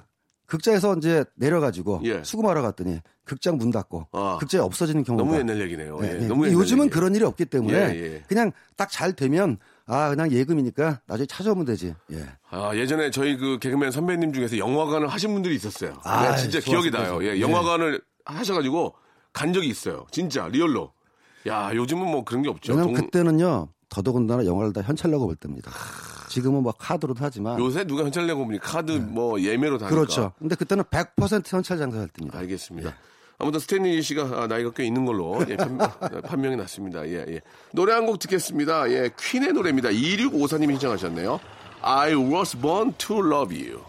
극장에서 0.47 0.95
이제 0.97 1.25
내려가지고 1.35 2.01
예. 2.03 2.23
수금하러 2.23 2.61
갔더니 2.61 2.99
극장 3.23 3.57
문 3.57 3.71
닫고 3.71 4.07
아. 4.11 4.37
극장이 4.39 4.63
없어지는 4.63 5.03
경우가 5.03 5.23
너무 5.25 5.37
옛날 5.39 5.59
얘기네요. 5.61 5.99
네, 5.99 6.09
예. 6.09 6.13
네. 6.19 6.27
너무 6.27 6.45
옛날 6.45 6.59
요즘은 6.59 6.85
얘기예요. 6.85 6.93
그런 6.99 7.15
일이 7.15 7.23
없기 7.25 7.45
때문에 7.45 7.73
예, 7.75 8.13
예. 8.15 8.23
그냥 8.27 8.51
딱 8.75 8.89
잘 8.91 9.13
되면 9.13 9.57
아 9.87 10.09
그냥 10.09 10.31
예금이니까 10.31 11.01
나중에 11.07 11.25
찾아오면 11.25 11.65
되지. 11.65 11.95
예. 12.11 12.25
아, 12.51 12.75
예전에 12.75 13.09
저희 13.11 13.37
그 13.37 13.57
개그맨 13.59 13.89
선배님 13.91 14.33
중에서 14.33 14.57
영화관을 14.59 15.07
하신 15.07 15.33
분들이 15.33 15.55
있었어요. 15.55 15.99
아, 16.03 16.31
네, 16.31 16.37
진짜 16.37 16.59
기억이 16.59 16.91
나요. 16.91 17.05
좋았습니다. 17.05 17.35
예, 17.35 17.41
영화관을 17.41 18.01
하셔가지고 18.25 18.93
간 19.33 19.51
적이 19.53 19.67
있어요. 19.69 20.05
진짜 20.11 20.47
리얼로. 20.47 20.91
야, 21.47 21.71
요즘은 21.73 22.07
뭐 22.09 22.23
그런 22.23 22.41
게 22.43 22.49
없죠. 22.49 22.73
왜냐면 22.73 22.93
동- 22.95 23.05
그때는요 23.05 23.67
더더군다나 23.89 24.45
영화를 24.45 24.73
다 24.73 24.81
현찰내고 24.81 25.25
볼 25.25 25.35
때입니다. 25.35 25.71
지금은 26.29 26.63
뭐 26.63 26.71
카드로도 26.71 27.19
하지만 27.23 27.59
요새 27.59 27.83
누가 27.83 28.03
현찰 28.03 28.27
내고 28.27 28.45
보니 28.45 28.59
카드 28.59 28.91
뭐 28.93 29.39
예매로 29.41 29.77
다니까. 29.77 29.95
그렇죠. 29.95 30.33
근데 30.39 30.55
그때는 30.55 30.83
100% 30.85 31.51
현찰 31.51 31.77
장사할 31.77 32.07
때입니다. 32.09 32.37
알겠습니다. 32.39 32.95
아무튼 33.37 33.59
스탠리 33.59 34.01
씨가 34.01 34.43
아, 34.43 34.47
나이가 34.47 34.71
꽤 34.71 34.85
있는 34.85 35.05
걸로 35.05 35.43
예, 35.49 35.57
판, 35.57 35.77
판명이 36.23 36.55
났습니다. 36.55 37.05
예, 37.07 37.25
예. 37.27 37.41
노래 37.73 37.93
한 37.93 38.05
곡 38.05 38.17
듣겠습니다. 38.19 38.89
예, 38.91 39.09
퀸의 39.19 39.51
노래입니다. 39.53 39.89
2654님이 39.89 40.71
신청하셨네요. 40.71 41.39
I 41.81 42.13
was 42.15 42.57
born 42.57 42.93
to 42.97 43.17
love 43.19 43.55
you. 43.57 43.81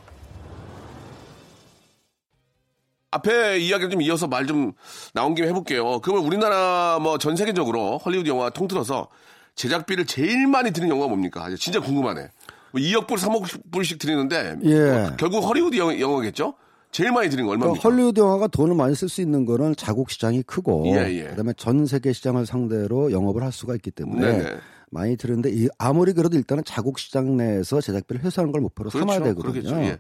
앞에 3.12 3.58
이야기를 3.58 3.90
좀 3.90 4.02
이어서 4.02 4.26
말 4.26 4.46
좀 4.46 4.72
나온 5.14 5.34
김에 5.34 5.48
해볼게요. 5.48 6.00
그러면 6.00 6.24
우리나라 6.24 6.98
뭐 7.00 7.16
전 7.18 7.36
세계적으로 7.36 7.98
헐리우드 7.98 8.28
영화 8.28 8.50
통틀어서 8.50 9.08
제작비를 9.56 10.04
제일 10.06 10.46
많이 10.46 10.70
드는 10.70 10.88
영화가 10.88 11.08
뭡니까? 11.08 11.48
진짜 11.58 11.80
궁금하네. 11.80 12.28
뭐 12.72 12.80
2억 12.80 13.06
불, 13.06 13.16
3억 13.18 13.70
불씩 13.70 13.98
드리는데 13.98 14.56
예. 14.62 14.90
뭐 14.90 15.16
결국 15.16 15.40
헐리우드 15.40 15.76
영, 15.76 15.98
영화 15.98 16.20
겠죠? 16.20 16.54
제일 16.92 17.10
많이 17.10 17.28
드는 17.28 17.44
거 17.44 17.50
그러니까 17.50 17.66
얼마입니까? 17.68 17.88
헐리우드 17.88 18.20
영화가 18.20 18.48
돈을 18.48 18.74
많이 18.76 18.94
쓸 18.94 19.08
수 19.08 19.20
있는 19.20 19.44
거는 19.44 19.74
자국 19.76 20.10
시장이 20.10 20.42
크고 20.42 20.84
예, 20.94 21.10
예. 21.10 21.24
그다음에 21.28 21.52
전 21.56 21.86
세계 21.86 22.12
시장을 22.12 22.46
상대로 22.46 23.10
영업을 23.12 23.42
할 23.42 23.50
수가 23.52 23.74
있기 23.74 23.90
때문에 23.90 24.38
네네. 24.38 24.56
많이 24.90 25.16
드는데 25.16 25.50
이 25.52 25.68
아무리 25.78 26.12
그래도 26.12 26.36
일단은 26.36 26.62
자국 26.64 26.98
시장 26.98 27.36
내에서 27.36 27.80
제작비를 27.80 28.22
회수하는 28.22 28.52
걸 28.52 28.60
목표로 28.60 28.90
삼아야 28.90 29.22
되거든요. 29.22 29.70
예. 29.84 29.98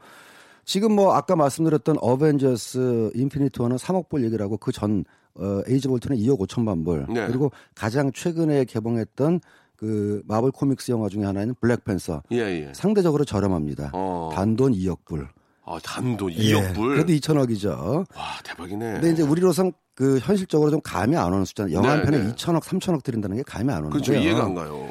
지금 0.64 0.92
뭐 0.92 1.14
아까 1.14 1.34
말씀드렸던 1.36 1.96
어벤져스 2.00 3.12
인피니티 3.14 3.62
워는 3.62 3.76
3억 3.76 4.08
불 4.08 4.24
얘기를 4.24 4.44
하고 4.44 4.56
그 4.58 4.70
전 4.72 5.04
어, 5.38 5.62
에이지 5.68 5.88
볼트는 5.88 6.16
2억 6.16 6.38
5천만 6.40 6.84
불 6.84 7.06
네. 7.08 7.26
그리고 7.26 7.50
가장 7.74 8.10
최근에 8.12 8.64
개봉했던 8.64 9.40
그 9.76 10.22
마블 10.26 10.50
코믹스 10.50 10.90
영화 10.90 11.08
중에 11.08 11.24
하나인 11.24 11.54
블랙팬서 11.60 12.22
예, 12.32 12.38
예. 12.38 12.72
상대적으로 12.74 13.24
저렴합니다. 13.24 13.90
어. 13.92 14.30
단돈 14.34 14.72
2억 14.72 14.98
불. 15.04 15.28
아, 15.66 15.78
단돈 15.82 16.30
2억 16.32 16.74
불. 16.74 16.94
그래도 16.94 17.12
2천억이죠. 17.12 17.68
와, 18.16 18.24
대박이네. 18.44 18.92
근데 18.94 19.10
이제 19.10 19.22
우리로선 19.22 19.72
그 19.94 20.18
현실적으로 20.18 20.70
좀 20.70 20.80
감이 20.82 21.16
안 21.16 21.32
오는 21.32 21.44
숫자. 21.44 21.70
영화 21.72 21.90
한 21.90 21.98
네, 21.98 22.04
편에 22.04 22.18
네. 22.18 22.32
2천억, 22.32 22.62
3천억 22.62 23.02
들인다는 23.02 23.36
게 23.38 23.42
감이 23.42 23.70
안 23.70 23.84
오는데요. 23.84 23.90
그렇죠. 23.90 24.14
이해가 24.14 24.44
안 24.44 24.54
가요. 24.54 24.90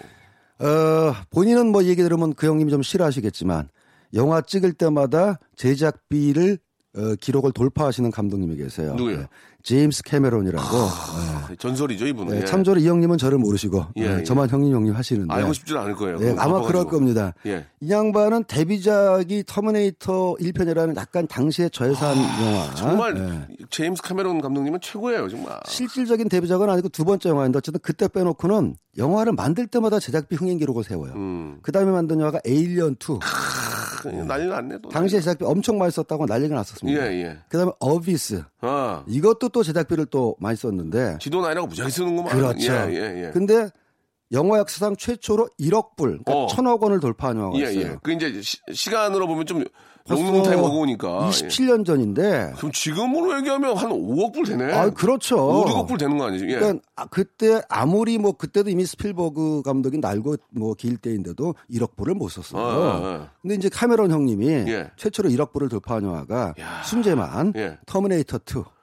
어, 0.60 1.14
본인은 1.32 1.72
뭐 1.72 1.84
얘기 1.86 2.04
들으면 2.04 2.34
그 2.34 2.48
형님이 2.48 2.72
좀 2.72 2.82
싫어하시겠지만 2.82 3.70
영화 4.14 4.42
찍을 4.42 4.74
때마다 4.74 5.40
제작비를 5.56 6.58
어, 6.98 7.16
기록을 7.20 7.52
돌파하시는 7.52 8.10
감독님이 8.12 8.56
계세요. 8.56 8.96
누구요? 8.96 9.18
네. 9.18 9.28
제임스 9.66 10.04
카메론이라고. 10.04 10.78
아, 10.78 11.50
전설이죠, 11.58 12.06
이분은. 12.06 12.34
네, 12.34 12.42
예. 12.42 12.46
참조로 12.46 12.80
이 12.80 12.88
형님은 12.88 13.18
저를 13.18 13.40
모르시고 13.40 13.88
예, 13.96 14.08
네, 14.08 14.20
예. 14.20 14.24
저만 14.24 14.48
형님 14.48 14.74
형님 14.76 14.94
하시는데 14.96 15.34
알고 15.34 15.54
싶지는 15.54 15.82
않을 15.82 15.96
거예요. 15.96 16.18
네, 16.20 16.30
아마 16.34 16.60
바빠가지고. 16.60 16.68
그럴 16.68 16.86
겁니다. 16.86 17.34
예. 17.48 17.66
이 17.82 17.90
양반은 17.90 18.44
데뷔작이 18.48 19.44
터미네이터 19.48 20.36
1편이라는 20.40 20.96
약간 20.98 21.28
당시의 21.28 21.72
저예산 21.72 22.16
영화. 22.16 22.64
아, 22.64 22.76
정말 22.76 23.14
네. 23.16 23.48
제임스 23.72 24.04
카메론 24.04 24.40
감독님은 24.40 24.82
최고예요, 24.82 25.30
정말. 25.30 25.60
실질적인 25.66 26.30
데뷔작은 26.30 26.70
아니고 26.70 26.90
두 26.90 27.04
번째 27.04 27.30
영화인데 27.30 27.58
어쨌든 27.58 27.80
그때 27.82 28.08
빼놓고는 28.08 28.76
영화를 29.00 29.34
만들 29.34 29.66
때마다 29.66 30.00
제작비 30.00 30.36
흥행 30.36 30.60
기록을 30.60 30.84
세워요. 30.84 31.14
음. 31.16 31.58
그 31.64 31.72
다음에 31.72 31.92
만든 31.92 32.20
영화가 32.20 32.42
에일리언 32.46 32.98
2. 33.02 33.20
크, 34.12 34.16
난리 34.24 34.48
났네. 34.48 34.80
또. 34.82 34.90
당시에 34.90 35.20
제작비 35.20 35.46
엄청 35.46 35.78
많이 35.78 35.92
썼다고 35.92 36.26
난리가 36.26 36.56
났었습니다. 36.56 37.12
예, 37.12 37.24
예. 37.24 37.38
그 37.50 37.58
다음에 37.58 37.72
어비스. 37.80 38.44
아, 38.62 39.04
이것도 39.08 39.50
또 39.50 39.64
제작비를 39.64 40.06
또 40.08 40.36
많이 40.40 40.56
썼는데. 40.56 41.18
지도 41.20 41.42
나 41.42 41.52
이라고 41.52 41.68
무지하게 41.68 41.92
쓰는구만. 41.92 42.36
그렇죠. 42.36 42.74
예, 42.74 42.90
예, 42.90 43.26
예. 43.26 43.32
근데 43.32 43.70
영화 44.32 44.58
역사상 44.60 44.96
최초로 44.96 45.50
1억 45.60 45.96
불, 45.96 46.20
그러니까 46.24 46.34
어. 46.34 46.48
천억 46.48 46.84
원을 46.84 47.00
돌파한 47.00 47.38
영화가 47.38 47.60
예, 47.60 47.72
있어요. 47.72 47.92
예. 47.92 47.98
그 48.02 48.12
이제 48.12 48.42
시, 48.42 48.90
간으로 48.90 49.28
보면 49.28 49.46
좀 49.46 49.64
long 50.08 50.24
long 50.24 50.40
time. 50.40 50.60
예. 50.60 51.30
27년 51.30 51.84
전인데. 51.86 52.54
그럼 52.58 52.72
지금으로 52.72 53.38
얘기하면 53.38 53.76
한 53.76 53.90
5억 53.90 54.34
불 54.34 54.46
되네. 54.46 54.72
아, 54.72 54.90
그렇죠. 54.92 55.36
5, 55.38 55.66
6억 55.66 55.88
불 55.88 55.98
되는 55.98 56.18
거 56.18 56.26
아니지? 56.26 56.46
예. 56.48 56.56
그러니까 56.60 56.84
아, 56.96 57.06
그때 57.08 57.62
아무리 57.70 58.18
뭐 58.20 58.34
그때도 58.34 58.70
이미 58.70 58.86
스필버그 58.86 59.64
감독이 59.64 59.98
날고 59.98 60.36
뭐 60.52 60.76
길 60.76 60.98
때인데도 60.98 61.56
1억 61.72 61.96
불을 61.96 62.14
못 62.16 62.30
썼어요. 62.30 62.62
어, 62.62 62.66
어, 62.66 63.02
어. 63.22 63.28
근데 63.42 63.56
이제 63.56 63.70
카메론 63.70 64.12
형님이 64.12 64.48
예. 64.48 64.92
최초로 64.98 65.30
1억 65.30 65.54
불을 65.54 65.70
돌파한 65.70 66.04
영화가 66.04 66.54
야. 66.60 66.84
순재만 66.84 67.54
예. 67.56 67.78
터미네이터 67.88 68.38
2 68.46 68.75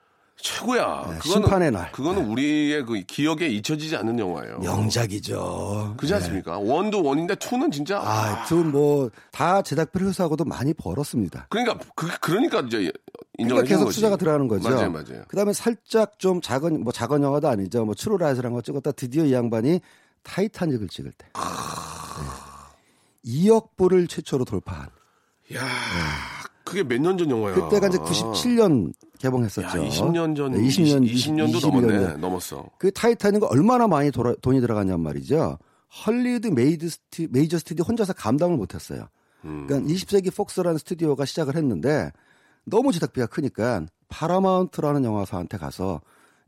최고야. 0.42 1.06
네, 1.08 1.18
그거는, 1.18 1.20
심판의 1.22 1.70
날. 1.70 1.92
그거는 1.92 2.26
우리의 2.26 2.84
그 2.84 3.00
기억에 3.06 3.46
잊혀지지 3.46 3.96
않는 3.96 4.18
영화예요. 4.18 4.58
명작이죠. 4.58 5.94
그지 5.96 6.12
않습니까? 6.14 6.58
one도 6.58 7.02
one인데 7.02 7.34
two는 7.36 7.70
진짜. 7.70 8.00
아, 8.02 8.44
뭐다 8.50 9.62
제작비를 9.62 10.08
회수하고도 10.08 10.44
많이 10.44 10.74
벌었습니다. 10.74 11.46
그러니까 11.48 11.78
그 11.94 12.08
그러니까 12.20 12.60
이제 12.60 12.90
인정을 13.38 13.62
그러니까 13.62 13.68
계속 13.68 13.84
거지. 13.86 13.96
투자가 13.96 14.16
들어가는 14.16 14.48
거죠. 14.48 14.68
맞아요, 14.68 14.90
맞아요. 14.90 15.24
그다음에 15.28 15.52
살짝 15.52 16.18
좀 16.18 16.40
작은 16.40 16.82
뭐 16.82 16.92
작은 16.92 17.22
영화도 17.22 17.48
아니죠. 17.48 17.84
뭐 17.84 17.94
트루 17.94 18.12
라이즈라는 18.12 18.54
거 18.54 18.62
찍었다 18.62 18.92
드디어 18.92 19.24
이 19.24 19.32
양반이 19.32 19.80
타이타닉을 20.24 20.88
찍을 20.88 21.12
때 21.12 21.26
네. 21.34 21.42
2억 23.48 23.76
불을 23.76 24.08
최초로 24.08 24.44
돌파한. 24.44 24.88
야, 25.54 25.60
그게 26.72 26.82
몇 26.82 27.00
년 27.00 27.16
전 27.18 27.30
영화야. 27.30 27.54
그때가 27.54 27.88
이제 27.88 27.98
97년 27.98 28.92
개봉했었죠. 29.18 29.66
야, 29.66 29.88
20년 29.88 30.34
전, 30.36 30.52
네, 30.52 30.58
20년 30.58 31.04
20 31.04 31.34
년도 31.34 31.58
21 31.58 31.70
넘었네. 31.70 31.98
년. 32.00 32.20
넘었어. 32.20 32.64
그 32.78 32.90
타이타닉은 32.90 33.46
얼마나 33.50 33.86
많이 33.86 34.10
돌아- 34.10 34.34
돈이 34.40 34.60
들어갔냔 34.60 35.00
말이죠. 35.00 35.58
헐리우드 36.06 36.48
메이드 36.48 36.88
스튜, 36.88 37.28
메이저 37.30 37.58
스튜디오 37.58 37.84
혼자서 37.84 38.14
감당을 38.14 38.56
못했어요. 38.56 39.08
음. 39.44 39.66
그러니까 39.68 39.92
20세기 39.92 40.34
폭스라는 40.34 40.78
스튜디오가 40.78 41.24
시작을 41.24 41.56
했는데 41.56 42.10
너무 42.64 42.92
제작비가 42.92 43.26
크니까 43.26 43.84
파라마운트라는 44.08 45.04
영화사한테 45.04 45.58
가서 45.58 46.00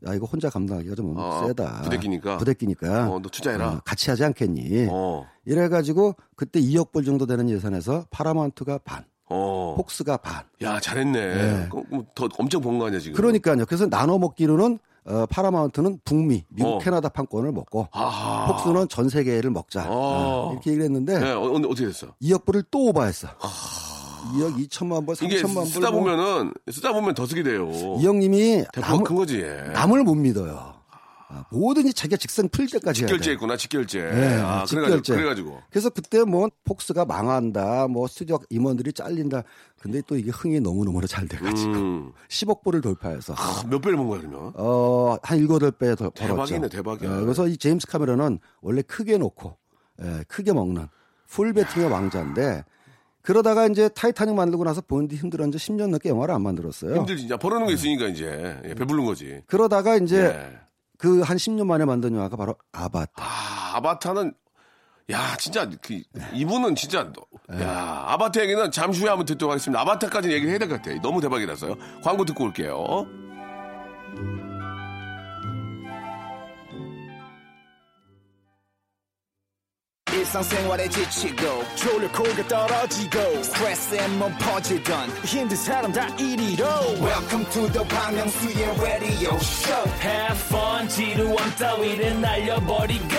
야 0.07 0.13
이거 0.13 0.25
혼자 0.25 0.49
감당하기가 0.49 0.95
좀 0.95 1.13
어, 1.17 1.45
세다. 1.47 1.81
부대끼니까? 1.83 2.37
부대끼니까. 2.37 3.09
어, 3.09 3.19
너 3.19 3.29
투자해라. 3.29 3.69
어, 3.69 3.81
같이 3.85 4.09
하지 4.09 4.23
않겠니? 4.23 4.87
어, 4.91 5.25
이래가지고 5.45 6.15
그때 6.35 6.59
2억 6.59 6.91
불 6.91 7.03
정도 7.05 7.25
되는 7.25 7.49
예산에서 7.49 8.05
파라마운트가 8.11 8.79
반, 8.79 9.05
어. 9.29 9.73
폭스가 9.77 10.17
반. 10.17 10.43
야, 10.61 10.79
잘했네. 10.79 11.19
네. 11.35 11.69
뭐더 11.89 12.29
엄청 12.37 12.61
번 12.61 12.77
거 12.79 12.87
아니야, 12.87 12.99
지금? 12.99 13.15
그러니까요. 13.15 13.65
그래서 13.65 13.87
나눠 13.87 14.17
먹기로는 14.19 14.79
어, 15.07 15.25
파라마운트는 15.29 15.99
북미, 16.03 16.43
미국, 16.49 16.67
어. 16.75 16.79
캐나다 16.79 17.09
판권을 17.09 17.51
먹고 17.51 17.87
아하. 17.91 18.47
폭스는 18.51 18.87
전 18.89 19.07
세계를 19.09 19.51
먹자. 19.51 19.85
어. 19.87 20.49
어, 20.49 20.51
이렇게 20.53 20.71
얘기를 20.71 20.85
했는데 20.85 21.19
네, 21.19 21.31
어, 21.31 21.41
어떻게 21.43 21.85
됐어? 21.85 22.07
2억 22.23 22.43
불을 22.45 22.63
또 22.71 22.85
오버했어. 22.87 23.27
2억 23.37 24.55
2천만 24.67 25.05
불, 25.05 25.15
이게 25.27 25.41
3천만 25.43 25.53
불. 25.55 25.65
쓰다 25.67 25.91
뭐. 25.91 25.99
보면은, 26.01 26.53
쓰다 26.71 26.91
보면 26.93 27.13
더 27.13 27.25
쓰게 27.27 27.43
돼요. 27.43 27.69
이 27.99 28.05
형님이 28.05 28.65
남을, 28.75 29.03
큰 29.03 29.15
거지. 29.15 29.43
남을 29.73 30.03
못 30.03 30.15
믿어요. 30.15 30.73
아, 31.51 31.55
뭐든지 31.55 31.93
자기가 31.93 32.17
직성 32.17 32.49
풀릴 32.49 32.67
때까지. 32.67 33.01
직결제했구나, 33.01 33.57
직결제. 33.57 34.01
네, 34.01 34.35
아, 34.41 34.65
직결제. 34.65 35.13
그래가지고. 35.13 35.15
그래가지고. 35.17 35.61
그래서 35.69 35.89
그때 35.89 36.23
뭐 36.23 36.47
폭스가 36.63 37.05
망한다, 37.05 37.87
뭐 37.87 38.07
스튜디오 38.07 38.39
임원들이 38.49 38.93
잘린다. 38.93 39.43
근데 39.79 40.01
또 40.07 40.17
이게 40.17 40.31
흥행이 40.31 40.59
너무 40.61 40.83
너무 40.83 41.05
잘 41.07 41.27
돼가지고 41.27 41.71
음. 41.73 42.11
10억 42.29 42.63
불을 42.63 42.81
돌파해서 42.81 43.33
아, 43.37 43.63
몇 43.69 43.79
배를 43.79 43.97
본 43.97 44.07
거야, 44.09 44.19
그러면? 44.21 44.51
어, 44.55 45.17
한 45.21 45.37
7, 45.39 45.47
8배 45.47 45.97
더 45.97 46.09
벌었죠. 46.09 46.27
대박이네, 46.27 46.69
대박이야. 46.69 47.17
예, 47.17 47.21
그래서 47.21 47.47
이 47.47 47.57
제임스 47.57 47.87
카메론은 47.87 48.39
원래 48.61 48.81
크게 48.81 49.17
놓고 49.17 49.55
예, 50.01 50.23
크게 50.27 50.53
먹는 50.53 50.87
full 51.27 51.53
베팅의 51.53 51.89
왕자인데 51.89 52.63
그러다가 53.21 53.65
이제 53.67 53.89
타이타닉 53.89 54.35
만들고 54.35 54.63
나서 54.63 54.81
본인도 54.81 55.15
힘들었는지 55.15 55.57
10년 55.57 55.89
넘게 55.89 56.09
영화를 56.09 56.33
안 56.35 56.43
만들었어요. 56.43 56.95
힘들지. 56.95 57.27
벌어놓은 57.27 57.65
게 57.67 57.73
있으니까 57.73 58.07
이제. 58.07 58.59
예, 58.65 58.73
배부른 58.75 59.03
거지. 59.05 59.41
그러다가 59.47 59.97
이제 59.97 60.17
예. 60.25 60.59
그 60.97 61.21
한 61.23 61.37
10년 61.37 61.65
만에 61.67 61.85
만든 61.85 62.15
영화가 62.15 62.35
바로 62.37 62.55
아바타. 62.71 63.23
아, 63.23 63.71
아바타는 63.77 64.33
야 65.11 65.35
진짜 65.37 65.69
그 65.81 66.01
이분은 66.33 66.75
진짜 66.75 67.11
야 67.61 68.03
아바타 68.07 68.41
얘기는 68.41 68.71
잠시 68.71 69.01
후에 69.01 69.09
한번 69.09 69.25
듣도록 69.25 69.51
하겠습니다. 69.51 69.79
아바타까지 69.81 70.31
얘기를 70.31 70.49
해야 70.51 70.57
될 70.59 70.67
것 70.67 70.77
같아요. 70.81 70.99
너무 71.01 71.21
대박이라서요. 71.21 71.75
광고 72.03 72.25
듣고 72.25 72.45
올게요. 72.45 73.05
일상생활에 80.25 80.89
지치고, 80.89 81.63
졸려 81.75 82.11
코가 82.11 82.47
떨어지고, 82.47 83.43
스트레스에 83.43 84.07
몸 84.07 84.33
퍼지던, 84.39 85.09
힘든 85.23 85.55
사람 85.55 85.91
다 85.91 86.07
이리로. 86.17 86.65
welcome 86.99 87.45
to 87.51 87.71
the 87.71 87.87
박명수's 87.87 88.81
radio 88.81 89.37
show. 89.37 89.89
Have 90.01 90.39
fun 90.47 90.89
지루함 90.89 91.55
따위를 91.57 92.19
날려버리고. 92.19 93.15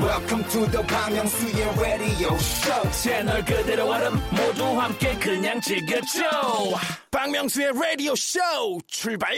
Welcome 0.00 0.44
to 0.50 0.70
the 0.70 0.86
박명수's 0.86 1.80
radio 1.80 2.34
show. 2.36 2.90
채널 2.92 3.44
그대로 3.44 3.88
얼음 3.88 4.20
모두 4.30 4.64
함께 4.78 5.14
그냥 5.18 5.60
즐겨줘. 5.60 6.24
박명수의 7.10 7.72
라디오 7.72 8.14
쇼 8.14 8.38
출발! 8.86 9.34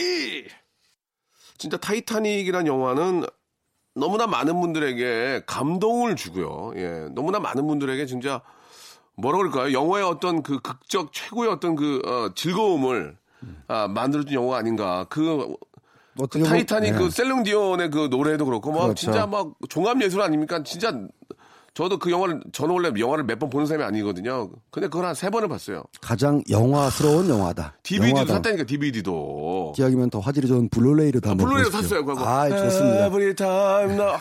진짜 1.57 1.77
타이타닉이란 1.77 2.67
영화는 2.67 3.27
너무나 3.95 4.27
많은 4.27 4.61
분들에게 4.61 5.43
감동을 5.47 6.17
주고요. 6.17 6.73
예, 6.77 7.09
너무나 7.13 7.41
많은 7.41 7.67
분들에게 7.67 8.07
진짜 8.07 8.41
뭐라 9.17 9.39
그럴까요? 9.39 9.73
영화의 9.73 10.05
어떤 10.05 10.43
그 10.43 10.61
극적 10.61 11.13
최고의 11.13 11.51
어떤 11.51 11.75
그 11.77 12.01
어, 12.07 12.33
즐거움을 12.35 13.17
아, 13.69 13.89
만들어준 13.89 14.33
영화가 14.33 14.59
아닌가. 14.59 15.07
그 15.09 15.55
보면- 16.17 16.45
타이타닉 16.45 16.93
네. 16.93 16.99
그 16.99 17.11
셀린 17.11 17.51
디온의 17.51 17.91
그 17.91 18.09
노래도 18.11 18.45
그렇고 18.45 18.71
막 18.73 18.81
그렇죠. 18.83 18.95
진짜 18.95 19.27
막 19.27 19.53
종합 19.69 20.01
예술 20.03 20.21
아닙니까? 20.23 20.63
진짜 20.63 20.93
저도 21.75 21.99
그 21.99 22.11
영화를 22.11 22.41
저는 22.53 22.75
원래 22.75 22.91
영화를 22.99 23.25
몇 23.25 23.39
번 23.39 23.49
보는 23.49 23.67
사람이 23.67 23.85
아니거든요. 23.85 24.51
근데 24.71 24.89
그걸 24.89 25.07
한 25.07 25.15
세 25.15 25.31
번을 25.31 25.49
봤어요. 25.49 25.85
가장 26.01 26.43
영화스러운 26.51 27.29
영화다. 27.29 27.75
DVD도 27.83 28.09
영화다. 28.19 28.35
샀다니까 28.35 28.65
DVD도. 28.65 29.73
기왕이면 29.77 30.11
더 30.11 30.19
화질이 30.21 30.49
좋은 30.49 30.69
블루레이를 30.69 31.21
한번 31.25 31.47
블루레이로 31.47 31.71
보십시오. 31.71 31.89
샀어요. 31.89 32.05
그거. 32.05 32.25
아, 32.25 32.49
좋습니다. 32.49 33.07
Every 33.07 33.35
time 33.35 33.95
now. 33.95 34.17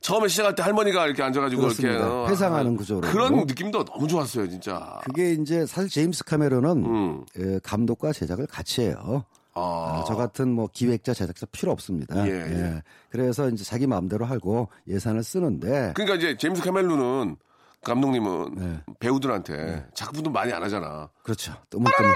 처음에 0.00 0.28
시작할 0.28 0.54
때 0.54 0.62
할머니가 0.62 1.06
이렇게 1.06 1.22
앉아가지고 1.24 1.62
이렇게 1.62 1.82
그렇습니다. 1.82 2.08
어, 2.22 2.28
회상하는 2.28 2.76
구조로. 2.76 3.00
그런 3.08 3.34
느낌도 3.46 3.84
너무 3.84 4.06
좋았어요, 4.06 4.48
진짜. 4.48 5.00
그게 5.04 5.32
이제 5.32 5.66
사실 5.66 5.90
제임스 5.90 6.24
카메론은 6.24 6.70
음. 6.86 7.24
예, 7.40 7.58
감독과 7.64 8.12
제작을 8.12 8.46
같이 8.46 8.82
해요. 8.82 9.24
아, 9.58 10.00
아, 10.02 10.04
저 10.06 10.14
같은 10.14 10.52
뭐 10.52 10.68
기획자 10.70 11.14
제작자 11.14 11.46
필요 11.46 11.72
없습니다. 11.72 12.26
예, 12.28 12.32
예. 12.32 12.82
그래서 13.08 13.48
이제 13.48 13.64
자기 13.64 13.86
마음대로 13.86 14.26
하고 14.26 14.68
예산을 14.86 15.24
쓰는데 15.24 15.94
그러니까 15.94 16.16
이제 16.16 16.36
제임스 16.36 16.62
카멜론은 16.62 17.36
감독님은 17.82 18.54
네. 18.56 18.80
배우들한테 19.00 19.86
작품도 19.94 20.30
많이 20.30 20.52
안 20.52 20.62
하잖아. 20.62 21.08
그렇죠. 21.22 21.54
뜨문뜨문. 21.70 22.12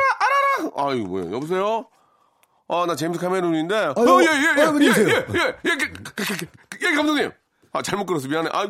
아유, 0.77 1.05
뭐야, 1.07 1.31
여보세요? 1.31 1.87
아, 2.69 2.85
나 2.87 2.95
제임스 2.95 3.19
카멜론인데. 3.19 3.75
어, 3.75 3.95
아유, 3.97 4.21
예, 4.23 4.27
예, 4.27 4.61
예, 4.61 4.63
아유, 4.63 4.83
예, 4.83 4.91
안녕하세요. 4.91 5.09
예, 5.09 5.13
예, 5.13 5.55
예, 5.65 5.77
그, 5.77 5.93
그, 5.93 6.15
그, 6.15 6.25
그, 6.37 6.47
그, 6.69 6.87
예, 6.87 6.95
감독님. 6.95 7.31
아, 7.73 7.83
잘못 7.83 8.05
걸었어. 8.05 8.29
미안해. 8.29 8.51
아, 8.53 8.67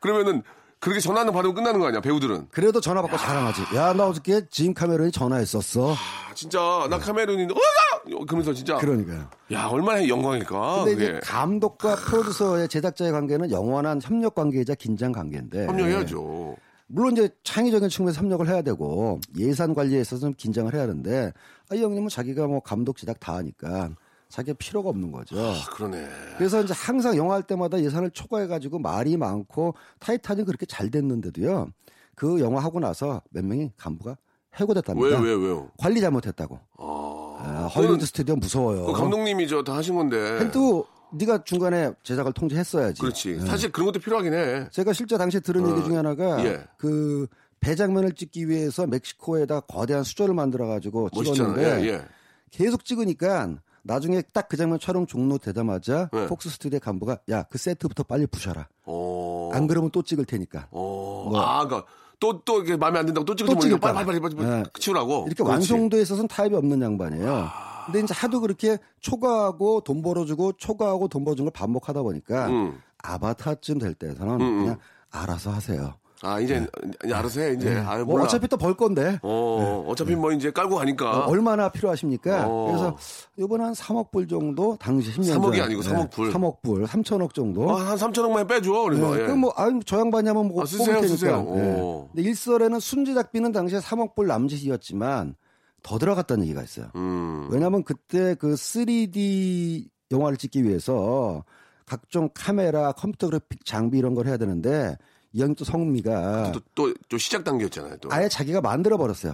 그러면은 0.00 0.42
그렇게 0.82 0.98
전화는 0.98 1.32
받으면 1.32 1.54
끝나는 1.54 1.78
거 1.78 1.86
아니야, 1.86 2.00
배우들은. 2.00 2.48
그래도 2.50 2.80
전화 2.80 3.00
받고 3.02 3.16
자랑하지. 3.16 3.76
야, 3.76 3.92
나 3.92 4.08
어저께 4.08 4.48
짐 4.50 4.74
카메론이 4.74 5.12
전화했었어. 5.12 5.92
아, 5.92 6.34
진짜, 6.34 6.58
나 6.90 6.98
카멜론인데, 6.98 7.54
어가! 7.54 8.24
그러면서 8.26 8.52
진짜. 8.52 8.78
그러니까요. 8.78 9.28
야, 9.52 9.66
얼마나 9.68 10.08
영광일까. 10.08 10.82
근데 10.84 10.94
그게. 10.96 11.04
이제 11.04 11.20
감독과 11.22 11.94
프로듀서의 11.94 12.68
제작자의 12.68 13.12
관계는 13.12 13.52
영원한 13.52 14.00
협력 14.02 14.34
관계이자 14.34 14.74
긴장 14.74 15.12
관계인데. 15.12 15.68
협력해야죠. 15.68 16.56
물론 16.88 17.12
이제 17.12 17.28
창의적인 17.44 17.88
측면에서 17.88 18.20
협력을 18.20 18.46
해야 18.48 18.60
되고 18.62 19.20
예산 19.38 19.74
관리에 19.74 20.00
있어서 20.00 20.22
좀 20.22 20.34
긴장을 20.36 20.74
해야 20.74 20.82
하는데 20.82 21.32
아, 21.70 21.74
이 21.76 21.80
형님은 21.82 22.08
자기가 22.08 22.48
뭐 22.48 22.60
감독 22.60 22.98
제작 22.98 23.18
다 23.20 23.36
하니까 23.36 23.90
자기가 24.32 24.56
필요가 24.58 24.88
없는 24.88 25.12
거죠. 25.12 25.38
아, 25.38 25.54
그러네. 25.74 26.08
그래서 26.38 26.62
이제 26.62 26.72
항상 26.74 27.16
영화 27.18 27.34
할 27.34 27.42
때마다 27.42 27.78
예산을 27.82 28.10
초과해가지고 28.12 28.78
말이 28.78 29.18
많고 29.18 29.74
타이탄이 29.98 30.44
그렇게 30.44 30.64
잘 30.64 30.90
됐는데도요. 30.90 31.68
그 32.14 32.40
영화 32.40 32.62
하고 32.62 32.80
나서 32.80 33.20
몇 33.30 33.44
명이 33.44 33.72
간부가 33.76 34.16
해고됐답니다. 34.56 35.06
왜, 35.06 35.18
왜, 35.18 35.34
왜요? 35.34 35.70
관리 35.76 36.00
잘못했다고. 36.00 36.58
아. 36.78 37.36
아, 37.44 37.66
헐리우드 37.74 38.06
스튜디오 38.06 38.36
무서워요. 38.36 38.86
그 38.86 38.92
감독님이 38.92 39.46
저 39.48 39.62
다 39.62 39.74
하신 39.76 39.96
건데. 39.96 40.50
또 40.50 40.86
네가 41.12 41.44
중간에 41.44 41.92
제작을 42.02 42.32
통제했어야지. 42.32 43.02
그렇지. 43.02 43.30
예. 43.32 43.40
사실 43.40 43.70
그런 43.70 43.86
것도 43.86 44.00
필요하긴 44.00 44.32
해. 44.32 44.68
제가 44.70 44.94
실제 44.94 45.18
당시에 45.18 45.40
들은 45.40 45.68
얘기 45.70 45.84
중에 45.84 45.96
하나가 45.96 46.42
예. 46.46 46.64
그 46.78 47.26
배장면을 47.60 48.12
찍기 48.14 48.48
위해서 48.48 48.86
멕시코에다 48.86 49.60
거대한 49.60 50.04
수조를 50.04 50.34
만들어 50.34 50.66
가지고. 50.66 51.10
찍었는데 51.10 51.82
예, 51.82 51.86
예. 51.88 52.04
계속 52.50 52.84
찍으니까 52.86 53.56
나중에 53.82 54.22
딱 54.32 54.48
그 54.48 54.56
장면 54.56 54.78
촬영 54.78 55.06
종료되자마자 55.06 56.08
네. 56.12 56.26
폭스 56.26 56.50
스튜디오 56.50 56.78
간부가 56.78 57.18
야 57.30 57.44
그 57.44 57.58
세트부터 57.58 58.02
빨리 58.04 58.26
부셔라. 58.26 58.68
어. 58.84 59.50
안 59.52 59.66
그러면 59.66 59.90
또 59.90 60.02
찍을 60.02 60.24
테니까. 60.24 60.68
어. 60.70 61.28
뭐. 61.30 61.40
아, 61.40 61.66
그니까 61.66 61.86
또, 62.20 62.40
또 62.44 62.62
이게 62.62 62.76
마음에 62.76 62.98
안 63.00 63.06
든다고 63.06 63.24
또 63.24 63.34
찍을 63.34 63.58
찍을까 63.58 63.92
빨리, 63.92 64.06
빨리, 64.06 64.20
빨리, 64.20 64.34
빨리, 64.34 64.46
빨리 64.48 64.62
네. 64.62 64.70
치우라고. 64.78 65.24
이렇게 65.26 65.42
그렇지. 65.42 65.50
아. 65.50 65.52
완성도에 65.54 66.02
있어서는 66.02 66.28
타입이 66.28 66.54
없는 66.54 66.80
양반이에요. 66.80 67.48
근데 67.86 68.00
이제 68.00 68.14
하도 68.14 68.40
그렇게 68.40 68.78
초과하고 69.00 69.80
돈 69.80 70.02
벌어주고 70.02 70.52
초과하고 70.52 71.08
돈 71.08 71.24
벌어주는 71.24 71.50
걸 71.50 71.52
반복하다 71.52 72.02
보니까 72.02 72.46
음. 72.48 72.80
아바타쯤 73.02 73.78
될 73.78 73.94
때에서는 73.94 74.34
음, 74.34 74.40
음. 74.40 74.58
그냥 74.60 74.78
알아서 75.10 75.50
하세요. 75.50 75.94
아, 76.24 76.38
이제, 76.40 76.64
이제 77.04 77.12
알아서 77.14 77.40
해, 77.40 77.52
이제. 77.54 77.76
아유, 77.76 78.04
뭐 78.04 78.14
몰라. 78.14 78.24
어차피 78.24 78.46
또 78.48 78.56
벌 78.56 78.74
건데 78.76 79.18
어, 79.22 79.84
어차피 79.88 80.14
뭐 80.14 80.30
이제 80.32 80.50
깔고 80.52 80.76
가니까. 80.76 81.26
어, 81.26 81.30
얼마나 81.30 81.68
필요하십니까? 81.68 82.46
어. 82.46 82.66
그래서 82.68 82.96
이번에 83.36 83.64
한 83.64 83.72
3억 83.72 84.10
불 84.12 84.28
정도 84.28 84.76
당시 84.80 85.10
10년 85.12 85.36
3억이 85.36 85.52
전에. 85.56 85.60
아니고 85.62 85.82
3억 85.82 86.10
불. 86.10 86.32
3억 86.32 86.62
불, 86.62 86.84
3천억 86.84 87.34
정도. 87.34 87.68
어, 87.68 87.74
한 87.74 87.96
3천억만 87.96 88.48
빼줘. 88.48 88.70
그래서. 88.84 89.14
네, 89.14 89.20
예. 89.22 89.24
그럼 89.26 89.40
뭐, 89.40 89.52
아, 89.56 89.68
저 89.84 89.98
양반이 89.98 90.28
하면 90.28 90.46
뭐, 90.48 90.62
아, 90.62 90.66
쓰세요, 90.66 90.94
테니까. 91.00 91.08
쓰세요. 91.08 91.42
네. 91.42 91.80
오. 91.80 92.08
근데 92.14 92.28
일설에는 92.28 92.78
순제작비는 92.78 93.50
당시에 93.52 93.80
3억 93.80 94.14
불 94.14 94.28
남짓이었지만 94.28 95.34
더 95.82 95.98
들어갔다는 95.98 96.44
얘기가 96.44 96.62
있어요. 96.62 96.86
음. 96.94 97.48
왜냐하면 97.50 97.82
그때 97.82 98.36
그 98.36 98.54
3D 98.54 99.88
영화를 100.12 100.36
찍기 100.36 100.62
위해서 100.62 101.42
각종 101.86 102.28
카메라, 102.32 102.92
컴퓨터 102.92 103.26
그래픽 103.26 103.64
장비 103.64 103.98
이런 103.98 104.14
걸 104.14 104.26
해야 104.28 104.36
되는데 104.36 104.96
이 105.32 105.40
형이 105.42 105.54
또 105.54 105.64
성미가 105.64 106.52
또, 106.52 106.60
또, 106.74 106.94
또 107.08 107.18
시작 107.18 107.44
단계였잖아요, 107.44 107.96
또. 107.98 108.12
아예 108.12 108.28
자기가 108.28 108.60
만들어 108.60 108.96
버렸어요. 108.98 109.32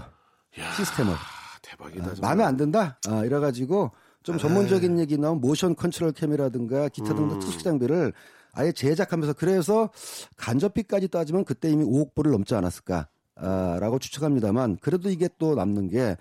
야, 0.59 0.73
시스템을. 0.77 1.15
대박이다. 1.63 2.15
정말. 2.15 2.21
마음에 2.21 2.45
안 2.45 2.57
든다? 2.57 2.99
아, 3.09 3.25
이래가지고 3.25 3.91
좀 4.23 4.39
전문적인 4.39 4.99
얘기 4.99 5.19
나온 5.19 5.41
motion 5.40 5.75
control 5.75 6.12
cam이라든가 6.12 6.88
기타 6.89 7.15
등등 7.15 7.37
음. 7.37 7.41
특수 7.41 7.63
장비를 7.63 8.13
아예 8.53 8.73
제작하면서 8.73 9.35
그래서 9.35 9.91
간접비까지 10.37 11.09
따지면 11.09 11.45
그때 11.45 11.71
이미 11.71 11.85
5억 11.85 12.15
불을 12.15 12.31
넘지 12.33 12.55
않았을까. 12.55 13.09
아, 13.37 13.79
라고 13.81 13.99
추측합니다만 13.99 14.79
그래도 14.81 15.11
이게 15.11 15.29
또 15.39 15.55
남는 15.55 15.89
게 15.89 16.17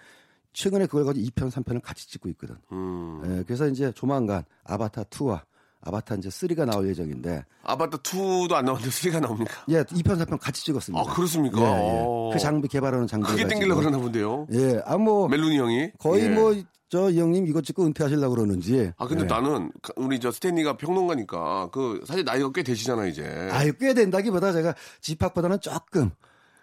최근에 0.54 0.86
그걸 0.86 1.06
가지고 1.06 1.26
2편, 1.28 1.52
3편을 1.52 1.82
같이 1.82 2.10
찍고 2.10 2.30
있거든. 2.30 2.56
음. 2.72 3.22
예, 3.26 3.44
그래서 3.44 3.68
이제 3.68 3.92
조만간 3.92 4.44
아바타 4.64 5.04
2와 5.06 5.42
아바타 5.88 6.16
이제 6.16 6.30
3가 6.30 6.66
나올 6.66 6.88
예정인데 6.90 7.46
아바타 7.64 7.98
2도 8.00 8.54
안 8.54 8.66
나왔는데 8.66 8.90
3가 8.90 9.22
나옵니까? 9.22 9.54
예, 9.70 9.84
2편, 9.84 10.18
3편 10.24 10.40
같이 10.40 10.64
찍었습니다. 10.66 11.02
아, 11.10 11.14
그렇습니까? 11.14 11.60
예, 11.60 11.64
예. 11.64 11.68
어. 12.04 12.30
그 12.34 12.40
장비 12.40 12.68
개발하는 12.68 13.08
장비. 13.08 13.28
크게 13.30 13.48
땡기려고 13.48 13.80
그러나 13.82 13.98
본데요. 13.98 14.48
예, 14.54 14.82
아, 14.86 14.98
뭐. 14.98 15.28
멜로니 15.28 15.58
형이. 15.58 15.92
거의 16.00 16.26
예. 16.26 16.30
뭐, 16.30 16.54
저, 16.90 17.10
이 17.10 17.20
형님 17.20 17.48
이거 17.48 17.62
찍고 17.62 17.86
은퇴하시려고 17.86 18.36
그러는지. 18.36 18.92
아, 18.98 19.08
근데 19.08 19.24
예. 19.24 19.28
나는 19.28 19.72
가- 19.82 19.94
우리 19.98 20.20
저 20.20 20.32
스탠리가 20.32 20.78
평론가니까 20.78 21.70
그 21.72 22.02
사실 22.06 22.24
나이가 22.24 22.52
꽤 22.54 22.64
되시잖아, 22.64 23.06
이제. 23.08 23.24
아유, 23.52 23.72
꽤 23.80 23.94
된다기보다 23.94 24.52
제가 24.54 24.74
집합보다는 25.02 25.60
조금, 25.62 26.12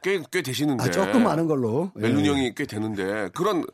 꽤, 0.03 0.23
꽤 0.31 0.43
되시는데. 0.43 0.83
아, 0.85 0.91
조금 0.91 1.25
많은 1.25 1.47
걸로. 1.47 1.91
멜로니 1.95 2.27
예. 2.27 2.31
형이 2.31 2.55
꽤 2.55 2.67
되는데 2.67 3.29
그런 3.35 3.65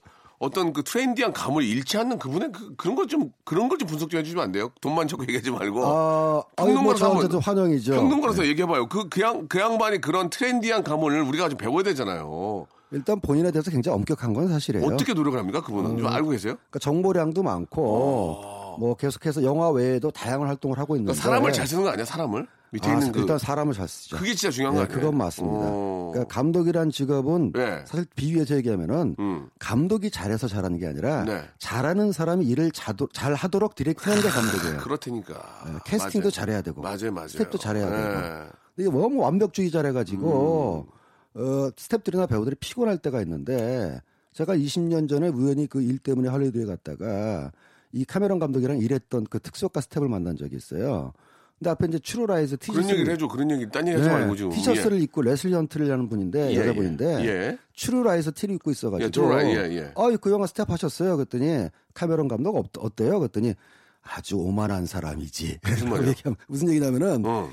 어떤 0.40 0.72
그 0.72 0.82
트렌디한 0.82 1.34
감을 1.34 1.62
잃지 1.62 1.98
않는 1.98 2.18
그분의 2.18 2.50
그, 2.50 2.74
그런 2.76 2.96
걸좀 2.96 3.30
그런 3.44 3.68
걸 3.68 3.76
좀 3.78 3.86
분석 3.86 4.08
좀 4.10 4.18
해주시면 4.20 4.42
안 4.42 4.52
돼요? 4.52 4.70
돈만 4.80 5.06
자꾸 5.06 5.22
얘기하지 5.24 5.50
말고. 5.50 5.84
아, 5.86 5.90
뭐, 5.92 6.44
평론가로서 6.56 7.10
한번- 7.20 7.40
환영이죠. 7.40 7.92
평론가로서 7.92 8.46
얘기해봐요. 8.46 8.88
그, 8.88 9.08
그, 9.10 9.20
양, 9.20 9.46
그 9.48 9.58
양반이 9.60 10.00
그런 10.00 10.30
트렌디한 10.30 10.82
감을 10.82 11.20
우리가 11.22 11.50
좀 11.50 11.58
배워야 11.58 11.82
되잖아요. 11.84 12.66
일단 12.90 13.20
본인에 13.20 13.50
대해서 13.52 13.70
굉장히 13.70 13.96
엄격한 13.96 14.32
건 14.32 14.48
사실이에요. 14.48 14.84
어떻게 14.86 15.12
노력을 15.12 15.38
합니까? 15.38 15.60
그분은. 15.62 15.98
좀 15.98 16.06
알고 16.06 16.30
계세요? 16.30 16.54
그러니까 16.54 16.78
정보량도 16.80 17.42
많고, 17.42 18.76
뭐 18.78 18.94
계속해서 18.98 19.44
영화 19.44 19.68
외에도 19.70 20.10
다양한 20.10 20.48
활동을 20.48 20.78
하고 20.78 20.96
있는데. 20.96 21.12
어. 21.12 21.14
그러니까 21.14 21.28
사람을 21.28 21.52
잘 21.52 21.66
쓰는 21.66 21.82
거 21.84 21.90
아니야? 21.90 22.04
사람을? 22.06 22.46
밑에 22.72 22.88
아, 22.88 22.94
있는 22.94 23.12
그. 23.12 23.20
일단 23.20 23.38
사람을 23.38 23.74
잘 23.74 23.88
쓰죠. 23.88 24.16
그게 24.16 24.34
진짜 24.34 24.50
중요한 24.52 24.74
거 24.74 24.80
네, 24.82 24.84
아니에요? 24.86 25.00
그건 25.00 25.18
맞습니다. 25.18 25.58
어. 25.60 26.10
그러니까 26.12 26.34
감독이란 26.34 26.90
직업은 26.90 27.52
네. 27.52 27.84
사실 27.86 28.06
비유해서 28.14 28.54
얘기하면은 28.56 29.16
음. 29.18 29.48
감독이 29.58 30.10
잘해서 30.10 30.46
잘하는 30.48 30.78
게 30.78 30.86
아니라 30.86 31.24
네. 31.24 31.42
잘하는 31.58 32.12
사람이 32.12 32.46
일을 32.46 32.70
자도, 32.70 33.08
잘 33.12 33.34
하도록 33.34 33.74
디렉팅하는 33.74 34.22
게 34.22 34.28
감독이에요. 34.28 34.78
그렇다니까. 34.84 35.34
네, 35.66 35.72
캐스팅도 35.84 36.26
맞아요. 36.26 36.30
잘해야 36.30 36.62
되고, 36.62 36.80
맞아요, 36.82 37.12
맞아요. 37.12 37.28
스텝도 37.28 37.58
잘해야 37.58 37.90
네. 37.90 37.96
되고. 37.96 38.50
이게 38.76 38.88
너무 38.90 39.20
완벽주의자래 39.20 39.92
가지고 39.92 40.86
음. 41.36 41.40
어, 41.42 41.70
스텝들이나 41.76 42.26
배우들이 42.26 42.56
피곤할 42.60 42.98
때가 42.98 43.20
있는데 43.22 44.00
제가 44.32 44.56
20년 44.56 45.08
전에 45.08 45.28
우연히 45.28 45.66
그 45.66 45.80
일 45.82 45.98
때문에 45.98 46.28
할리우드에 46.28 46.64
갔다가 46.66 47.50
이 47.92 48.04
카메론 48.04 48.38
감독이랑 48.38 48.78
일했던 48.78 49.26
그 49.28 49.40
특수효과 49.40 49.80
스텝을 49.80 50.08
만난 50.08 50.36
적이 50.36 50.56
있어요. 50.56 51.12
근데 51.60 51.70
앞에 51.72 51.86
이제 51.88 51.98
True 51.98 52.27
Lies 52.27 52.56
그런 52.56 52.74
티셔츠를 52.74 52.94
얘기를 52.94 53.12
해줘. 53.12 53.28
그런 53.28 53.50
얘기, 53.50 53.68
딴 53.68 53.86
얘기 53.86 53.98
하지 53.98 54.08
말고 54.08 54.34
지금. 54.34 54.50
네, 54.50 54.56
티셔츠를 54.56 55.02
입고 55.02 55.20
레슬리 55.20 55.52
헌트라는 55.52 56.08
분인데 56.08 56.52
예, 56.52 56.56
여자분인데 56.56 57.20
예. 57.20 57.26
예. 57.28 57.58
True 57.74 58.03
Lies 58.03 58.32
티를 58.32 58.54
입고 58.54 58.70
있어가지고 58.70 59.06
예, 59.06 59.10
True 59.10 59.32
Lie, 59.32 59.54
예, 59.54 59.76
예. 59.76 59.92
아, 59.94 60.16
그 60.18 60.30
영화 60.30 60.46
스텝 60.46 60.70
하셨어요? 60.70 61.18
그랬더니 61.18 61.68
카메론 61.92 62.28
감독 62.28 62.56
어, 62.56 62.64
어때요? 62.78 63.18
그랬더니 63.18 63.52
아주 64.00 64.36
오만한 64.36 64.86
사람이지. 64.86 65.58
무슨 65.62 65.90
말이야? 65.90 66.14
무슨 66.48 66.70
얘기냐면은 66.70 67.24
어. 67.26 67.50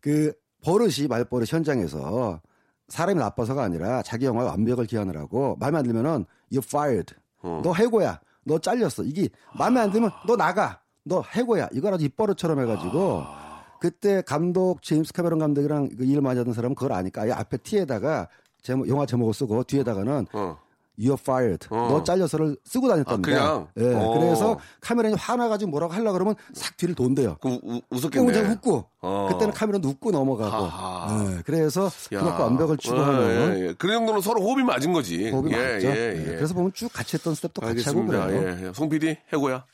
그 0.00 0.32
버릇이 0.62 1.06
말버릇 1.06 1.52
현장에서 1.52 2.40
사람이 2.88 3.20
나빠서가 3.20 3.62
아니라 3.62 4.02
자기 4.02 4.24
영화의 4.24 4.48
완벽을 4.48 4.86
기하느라고 4.86 5.56
마음에 5.60 5.76
안 5.76 5.84
들면은 5.84 6.24
you 6.50 6.62
fired. 6.64 7.14
어. 7.42 7.60
너 7.62 7.74
해고야. 7.74 8.20
너 8.42 8.58
잘렸어. 8.58 9.02
이게 9.02 9.28
마음에 9.58 9.80
안 9.80 9.92
들면 9.92 10.10
너 10.26 10.34
나가. 10.34 10.80
너 11.04 11.22
해고야. 11.22 11.68
아주 11.92 12.04
입버릇처럼 12.06 12.60
해가지고 12.60 13.39
그때 13.80 14.22
감독 14.22 14.82
제임스 14.82 15.12
카메론 15.12 15.38
감독이랑 15.38 15.88
그 15.96 16.04
일 16.04 16.20
많이 16.20 16.38
하던 16.38 16.52
사람은 16.54 16.74
그걸 16.74 16.92
아니까 16.92 17.22
아예 17.22 17.32
앞에 17.32 17.56
티에다가 17.58 18.28
제목, 18.62 18.88
영화 18.88 19.06
제목을 19.06 19.32
쓰고 19.34 19.64
뒤에다가는 19.64 20.26
어. 20.32 20.58
You're 20.98 21.18
fired. 21.18 21.66
어. 21.70 21.88
너 21.90 22.04
잘려서를 22.04 22.58
쓰고 22.62 22.86
다녔답니다. 22.88 23.32
아, 23.32 23.32
그냥? 23.32 23.68
예. 23.78 23.94
어. 23.94 24.12
그래서 24.18 24.58
카메라이 24.82 25.14
화나가지고 25.14 25.70
뭐라고 25.70 25.94
하려 25.94 26.12
그러면 26.12 26.34
싹 26.52 26.76
뒤를 26.76 26.94
돈대요. 26.94 27.38
그 27.40 27.58
웃었겠네. 27.88 28.40
웃고 28.52 28.84
어. 29.00 29.28
그때는 29.32 29.54
카메라도 29.54 29.88
웃고 29.88 30.10
넘어가고. 30.10 31.36
예, 31.36 31.42
그래서 31.46 31.86
야. 32.12 32.18
그만큼 32.20 32.44
완벽을 32.44 32.76
추구하는 32.76 33.56
예, 33.56 33.68
예. 33.68 33.74
그 33.78 33.88
정도는 33.88 34.20
서로 34.20 34.42
호흡이 34.42 34.62
맞은 34.62 34.92
거지. 34.92 35.30
호흡이 35.30 35.52
예, 35.54 35.56
맞죠. 35.74 35.86
예, 35.88 35.92
예, 35.94 36.20
예. 36.20 36.24
그래서 36.36 36.52
보면 36.52 36.72
쭉 36.74 36.92
같이 36.92 37.16
했던 37.16 37.34
스텝도 37.34 37.62
같이 37.62 37.82
하고 37.84 38.00
알겠습니다. 38.00 38.26
그래요. 38.26 38.58
예, 38.60 38.66
예. 38.68 38.72
송 38.74 38.90
PD 38.90 39.16
해고야. 39.32 39.64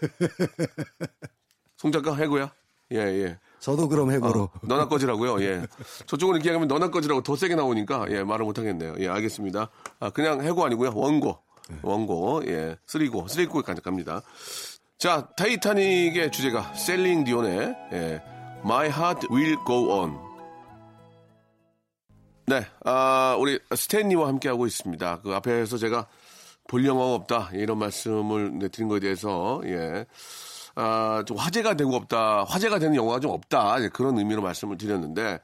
송 1.76 1.92
작가 1.92 2.16
해고야. 2.16 2.50
예, 2.94 2.98
예. 2.98 3.38
저도 3.58 3.88
그럼 3.88 4.10
해고로 4.12 4.42
어, 4.42 4.50
너나 4.62 4.88
꺼지라고요. 4.88 5.42
예. 5.42 5.66
저쪽은 6.06 6.36
이렇게 6.36 6.50
하면 6.50 6.68
너나 6.68 6.90
꺼지라고 6.90 7.22
더 7.22 7.34
세게 7.34 7.54
나오니까 7.54 8.06
예 8.10 8.22
말을 8.22 8.44
못 8.44 8.58
하겠네요. 8.58 8.94
예 8.98 9.08
알겠습니다. 9.08 9.70
아 10.00 10.10
그냥 10.10 10.42
해고 10.42 10.64
아니고요 10.64 10.92
원고 10.94 11.38
원고 11.82 12.42
예 12.46 12.76
쓰리고 12.86 13.26
쓰리고 13.26 13.62
갑니다. 13.62 14.20
자 14.98 15.28
타이타닉의 15.36 16.30
주제가 16.30 16.74
셀린 16.74 17.24
디온의 17.24 17.74
예, 17.92 18.22
My 18.64 18.88
Heart 18.88 19.28
Will 19.30 19.56
Go 19.66 19.90
On. 19.90 20.18
네, 22.46 22.66
아 22.84 23.36
우리 23.40 23.58
스탠리와 23.74 24.28
함께 24.28 24.50
하고 24.50 24.66
있습니다. 24.66 25.22
그 25.22 25.34
앞에서 25.34 25.78
제가 25.78 26.06
볼 26.68 26.84
영화가 26.84 27.14
없다 27.14 27.50
이런 27.54 27.78
말씀을 27.78 28.58
네, 28.58 28.68
드린 28.68 28.88
거에 28.88 29.00
대해서 29.00 29.62
예. 29.64 30.04
아, 30.76 31.22
좀 31.26 31.36
화제가 31.36 31.74
되고 31.74 31.94
없다. 31.94 32.44
화제가 32.44 32.78
되는 32.78 32.96
영화가 32.96 33.20
좀 33.20 33.30
없다. 33.30 33.82
예, 33.82 33.88
그런 33.88 34.18
의미로 34.18 34.42
말씀을 34.42 34.76
드렸는데, 34.78 35.40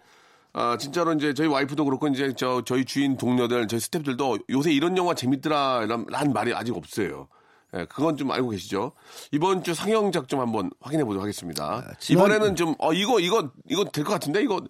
아, 0.52 0.76
진짜로 0.78 1.12
이제 1.12 1.32
저희 1.34 1.46
와이프도 1.46 1.84
그렇고 1.84 2.08
이제 2.08 2.32
저, 2.36 2.62
저희 2.64 2.84
주위 2.84 3.16
동료들, 3.16 3.68
저희 3.68 3.78
스태프들도 3.80 4.38
요새 4.50 4.72
이런 4.72 4.96
영화 4.96 5.14
재밌더라. 5.14 5.86
란, 5.86 6.04
란 6.08 6.32
말이 6.32 6.52
아직 6.54 6.76
없어요. 6.76 7.28
예, 7.76 7.84
그건 7.88 8.16
좀 8.16 8.32
알고 8.32 8.48
계시죠? 8.50 8.92
이번 9.30 9.62
주 9.62 9.74
상영작 9.74 10.26
좀 10.26 10.40
한번 10.40 10.70
확인해 10.80 11.04
보도록 11.04 11.22
하겠습니다. 11.22 11.94
지난- 12.00 12.26
이번에는 12.26 12.56
좀, 12.56 12.74
어, 12.78 12.92
이거, 12.92 13.20
이거, 13.20 13.48
이거 13.68 13.84
될 13.84 14.02
것 14.04 14.12
같은데? 14.12 14.42
이거 14.42 14.60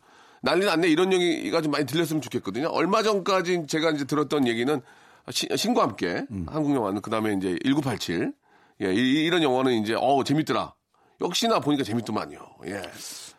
난리 0.42 0.66
났네. 0.66 0.88
이런 0.88 1.10
얘기가 1.12 1.62
좀 1.62 1.70
많이 1.72 1.86
들렸으면 1.86 2.20
좋겠거든요. 2.20 2.68
얼마 2.68 3.02
전까지 3.02 3.66
제가 3.66 3.90
이제 3.92 4.04
들었던 4.04 4.46
얘기는 4.46 4.82
시- 5.30 5.48
신과 5.56 5.82
함께 5.82 6.26
한국 6.46 6.74
영화는 6.74 7.00
그 7.00 7.10
다음에 7.10 7.32
이제 7.34 7.58
1987 7.64 8.34
예, 8.82 8.92
이, 8.94 9.28
런 9.30 9.42
영화는 9.42 9.72
이제 9.82 9.94
어 9.96 10.22
재밌더라. 10.24 10.72
역시나 11.20 11.60
보니까 11.60 11.84
재밌더만요. 11.84 12.38
예. 12.66 12.82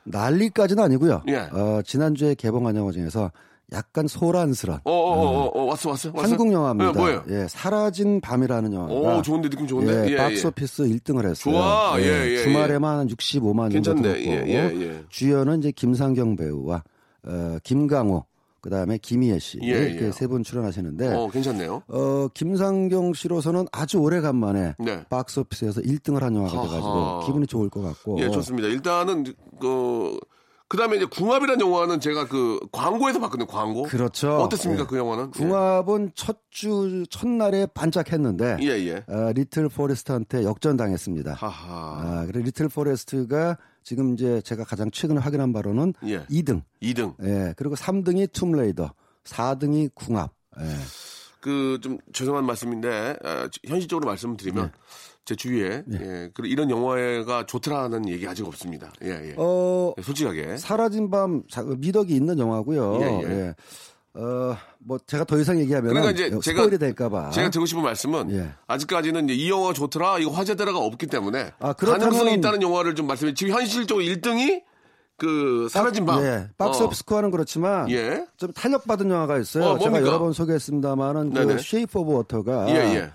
난리까지는 0.03 0.83
아니고요. 0.83 1.23
예. 1.29 1.37
어, 1.51 1.81
지난주에 1.83 2.35
개봉한 2.35 2.75
영화 2.75 2.91
중에서 2.91 3.31
약간 3.73 4.05
소란스런 4.07 4.81
어, 4.83 4.91
어, 4.91 4.93
어, 4.93 5.45
어, 5.45 5.61
어, 5.61 5.65
왔어, 5.65 5.89
왔어, 5.91 6.11
왔어. 6.13 6.27
한국 6.29 6.51
영화입니다. 6.51 6.89
예, 6.89 6.93
뭐예요? 6.93 7.23
예, 7.29 7.47
사라진 7.47 8.19
밤이라는 8.19 8.73
영화가 8.73 9.17
오, 9.17 9.21
좋은데 9.21 9.49
느낌 9.49 9.65
좋은데. 9.65 9.93
예, 9.93 10.07
예, 10.07 10.11
예. 10.11 10.17
박스오피스 10.17 10.83
1등을 10.83 11.29
했어요. 11.29 11.53
좋아. 11.55 11.93
예, 11.99 12.03
예, 12.03 12.43
주말에만 12.43 12.99
한 12.99 13.07
65만 13.07 13.71
정도 13.71 13.93
괜찮네. 13.93 14.01
들었고 14.01 14.19
예, 14.29 14.43
예, 14.47 14.81
예. 14.81 15.03
주연은 15.09 15.59
이제 15.59 15.71
김상경 15.71 16.35
배우와 16.35 16.83
어, 17.23 17.57
김강호 17.63 18.25
그다음에 18.61 18.97
김희애 18.97 19.39
씨 19.39 19.59
예, 19.63 19.67
예. 19.69 19.89
이렇게 19.89 20.11
세분 20.11 20.43
출연하시는데 20.43 21.15
어, 21.15 21.29
괜찮네요. 21.29 21.83
어, 21.87 22.27
김상경 22.33 23.13
씨로서는 23.13 23.65
아주 23.71 23.97
오래간만에 23.97 24.75
네. 24.79 25.03
박스오피스에서 25.09 25.81
1등을 25.81 26.19
한 26.21 26.35
영화가 26.35 26.55
하하. 26.57 26.67
돼가지고 26.67 27.19
기분이 27.25 27.47
좋을 27.47 27.69
것 27.69 27.81
같고 27.81 28.19
예, 28.19 28.29
좋습니다. 28.29 28.67
일단은 28.67 29.25
그 29.59 30.17
그다음에 30.67 30.95
이제 30.95 31.05
궁합이라는 31.05 31.59
영화는 31.65 31.99
제가 31.99 32.27
그 32.29 32.57
광고에서 32.71 33.19
봤거든요. 33.19 33.45
광고. 33.45 33.83
그렇죠. 33.83 34.37
어땠습니까? 34.37 34.83
예. 34.83 34.87
그 34.87 34.97
영화는? 34.97 35.31
궁합은 35.31 36.11
첫 36.15 36.37
주 36.51 37.05
첫날에 37.09 37.65
반짝했는데 37.73 38.57
예, 38.61 38.67
예. 38.67 39.05
어, 39.07 39.31
Little 39.33 39.69
Forest한테 39.69 40.43
역전당했습니다. 40.43 41.33
하하. 41.33 42.01
아, 42.21 42.25
그래 42.25 42.41
Little 42.43 42.67
Forest가 42.67 43.57
지금 43.83 44.13
이제 44.13 44.41
제가 44.41 44.63
가장 44.63 44.91
최근에 44.91 45.19
확인한 45.19 45.53
바로는 45.53 45.93
예. 46.05 46.19
2등. 46.25 46.61
2등. 46.81 47.15
예. 47.23 47.53
그리고 47.57 47.75
3등이 47.75 48.31
Tomb 48.31 48.54
Raider, 48.54 48.93
4등이 49.23 49.91
궁합. 49.95 50.31
예. 50.59 50.63
그좀 51.39 51.97
죄송한 52.13 52.45
말씀인데 52.45 53.17
아, 53.23 53.49
현실적으로 53.65 54.05
말씀을 54.05 54.37
드리면 54.37 54.65
네. 54.65 54.71
제 55.25 55.35
주위에 55.35 55.83
예, 55.91 56.29
그 56.33 56.45
이런 56.45 56.69
영화가 56.69 57.45
좋더라는 57.47 58.07
얘기 58.09 58.27
아직 58.27 58.45
없습니다. 58.45 58.91
예, 59.03 59.09
예. 59.09 59.33
어, 59.37 59.93
솔직하게. 60.01 60.57
사라진 60.57 61.09
밤 61.09 61.41
자- 61.49 61.63
미덕이 61.63 62.13
있는 62.15 62.37
영화고요. 62.37 62.99
예, 63.01 63.05
예. 63.23 63.55
예. 64.17 64.21
어, 64.21 64.57
뭐 64.79 64.97
제가 65.05 65.23
더 65.23 65.37
이상 65.39 65.59
얘기하면 65.59 65.89
그러니까 65.93 66.11
이제 66.11 66.29
제가 66.29 66.41
spoil이 66.63 66.77
될까 66.77 67.09
봐. 67.09 67.29
제가 67.29 67.49
드리고 67.49 67.65
싶은 67.65 67.81
말씀은 67.83 68.31
예. 68.31 68.51
아직까지는 68.67 69.29
이 69.29 69.49
영화가 69.49 69.73
좋더라 69.73 70.19
이거 70.19 70.31
화제더라가 70.31 70.79
없기 70.79 71.07
때문에 71.07 71.51
아, 71.59 71.73
가능성이 71.73 72.33
있다는 72.35 72.61
영화를 72.61 72.95
좀 72.95 73.07
말씀해 73.07 73.33
지금 73.33 73.53
현실적으로 73.53 74.05
1등이 74.05 74.63
그 75.17 75.67
사라진 75.69 76.05
밤. 76.05 76.23
예. 76.23 76.49
박스 76.57 76.81
어. 76.81 76.85
오피스 76.87 76.99
스코어는 76.99 77.29
그렇지만 77.31 77.89
예. 77.91 78.25
좀 78.37 78.51
탄력받은 78.53 79.09
영화가 79.09 79.37
있어요. 79.37 79.65
어, 79.65 79.79
제가? 79.79 80.01
여러 80.01 80.17
번 80.19 80.33
소개했습니다만은. 80.33 81.33
그 81.33 81.57
Shape 81.59 81.99
of 81.99 82.11
Water가 82.13 82.69
예, 82.69 82.95
예. 82.95 83.11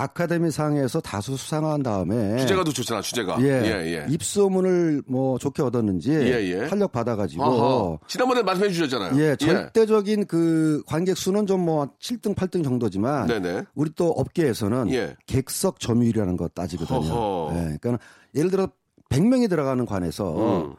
아카데미 0.00 0.50
상에서 0.50 1.00
다수 1.00 1.36
수상한 1.36 1.82
다음에 1.82 2.38
주제가 2.38 2.64
더 2.64 2.72
좋잖아 2.72 3.00
주제가. 3.00 3.36
예, 3.42 3.46
예, 3.46 3.70
예. 3.94 4.06
입소문을 4.08 5.02
뭐 5.06 5.38
좋게 5.38 5.62
얻었는지 5.62 6.10
예, 6.12 6.40
예. 6.62 6.66
탄력 6.68 6.90
받아가지고 6.92 7.42
어허. 7.44 7.98
지난번에 8.06 8.42
말씀해 8.42 8.70
주셨잖아요. 8.70 9.20
예, 9.22 9.36
절대적인 9.36 10.26
그 10.26 10.82
관객 10.86 11.16
수는 11.16 11.46
좀 11.46 11.60
뭐 11.60 11.86
7등, 12.00 12.34
8등 12.34 12.64
정도지만 12.64 13.26
네네. 13.26 13.64
우리 13.74 13.90
또 13.94 14.08
업계에서는 14.08 14.90
예. 14.94 15.14
객석 15.26 15.78
점유율이라는 15.78 16.38
거 16.38 16.48
따지거든요. 16.48 17.50
예, 17.52 17.76
그러니까 17.78 17.98
예를 18.34 18.50
들어 18.50 18.68
100명이 19.10 19.50
들어가는 19.50 19.84
관에서 19.84 20.64
음. 20.64 20.74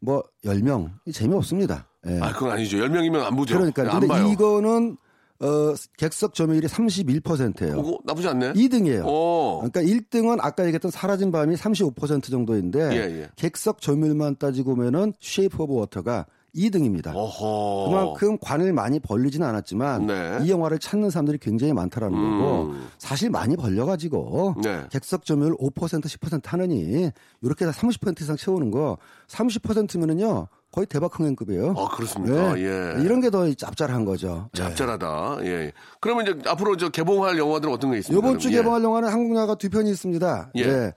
뭐 0.00 0.24
10명 0.44 0.90
재미없습니다. 1.12 1.86
예. 2.08 2.18
아 2.20 2.32
그건 2.32 2.50
아니죠. 2.52 2.78
10명이면 2.78 3.22
안 3.22 3.36
보죠. 3.36 3.54
그러니까 3.54 3.94
안 3.94 4.00
근데. 4.00 4.32
이거는 4.32 4.96
어 5.40 5.74
객석 5.96 6.34
점유율이 6.34 6.68
31%예요. 6.68 7.82
그거 7.82 7.98
나쁘지 8.04 8.28
않네. 8.28 8.52
2등이에요. 8.52 9.04
오. 9.06 9.60
그러니까 9.68 9.82
1등은 9.82 10.38
아까 10.40 10.64
얘기했던 10.64 10.90
사라진 10.90 11.32
밤이 11.32 11.56
35% 11.56 12.30
정도인데 12.30 12.80
예, 12.92 13.22
예. 13.22 13.28
객석 13.36 13.80
점유율만 13.80 14.36
따지고 14.38 14.76
보면은 14.76 15.12
Shape 15.20 15.62
of 15.62 15.74
Water가 15.74 16.26
2등입니다. 16.54 17.12
어허. 17.14 17.90
그만큼 17.90 18.38
관을 18.40 18.72
많이 18.72 19.00
벌리지는 19.00 19.46
않았지만 19.46 20.06
네. 20.06 20.38
이 20.42 20.50
영화를 20.50 20.78
찾는 20.78 21.10
사람들이 21.10 21.38
굉장히 21.38 21.72
많다라는 21.72 22.16
음. 22.16 22.38
거고 22.40 22.74
사실 22.98 23.30
많이 23.30 23.56
벌려가지고 23.56 24.56
네. 24.62 24.84
객석 24.90 25.24
점유율 25.24 25.56
5% 25.56 25.74
10% 25.74 26.46
하느니 26.46 27.10
이렇게 27.42 27.66
30% 27.66 28.20
이상 28.20 28.36
채우는 28.36 28.70
거 28.70 28.98
30%면은요 29.28 30.48
거의 30.72 30.86
대박 30.86 31.16
흥행급이에요. 31.18 31.74
아 31.76 31.88
그렇습니까? 31.94 32.58
예. 32.58 33.00
이런 33.00 33.20
게 33.20 33.30
더 33.30 33.52
짭짤한 33.52 34.04
거죠. 34.04 34.48
예. 34.56 34.58
짭짤하다. 34.62 35.38
예. 35.42 35.72
그러면 36.00 36.26
이제 36.26 36.48
앞으로 36.50 36.76
저 36.76 36.88
개봉할 36.88 37.38
영화들은 37.38 37.72
어떤 37.72 37.92
게 37.92 37.98
있습니까? 37.98 38.26
이번 38.26 38.38
주? 38.40 38.48
예. 38.50 38.56
개봉할 38.56 38.82
영화는 38.82 39.08
한국 39.08 39.34
영화가 39.36 39.54
두 39.54 39.70
편이 39.70 39.88
있습니다. 39.90 40.50
예. 40.56 40.60
예. 40.62 40.92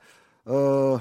어, 0.46 0.98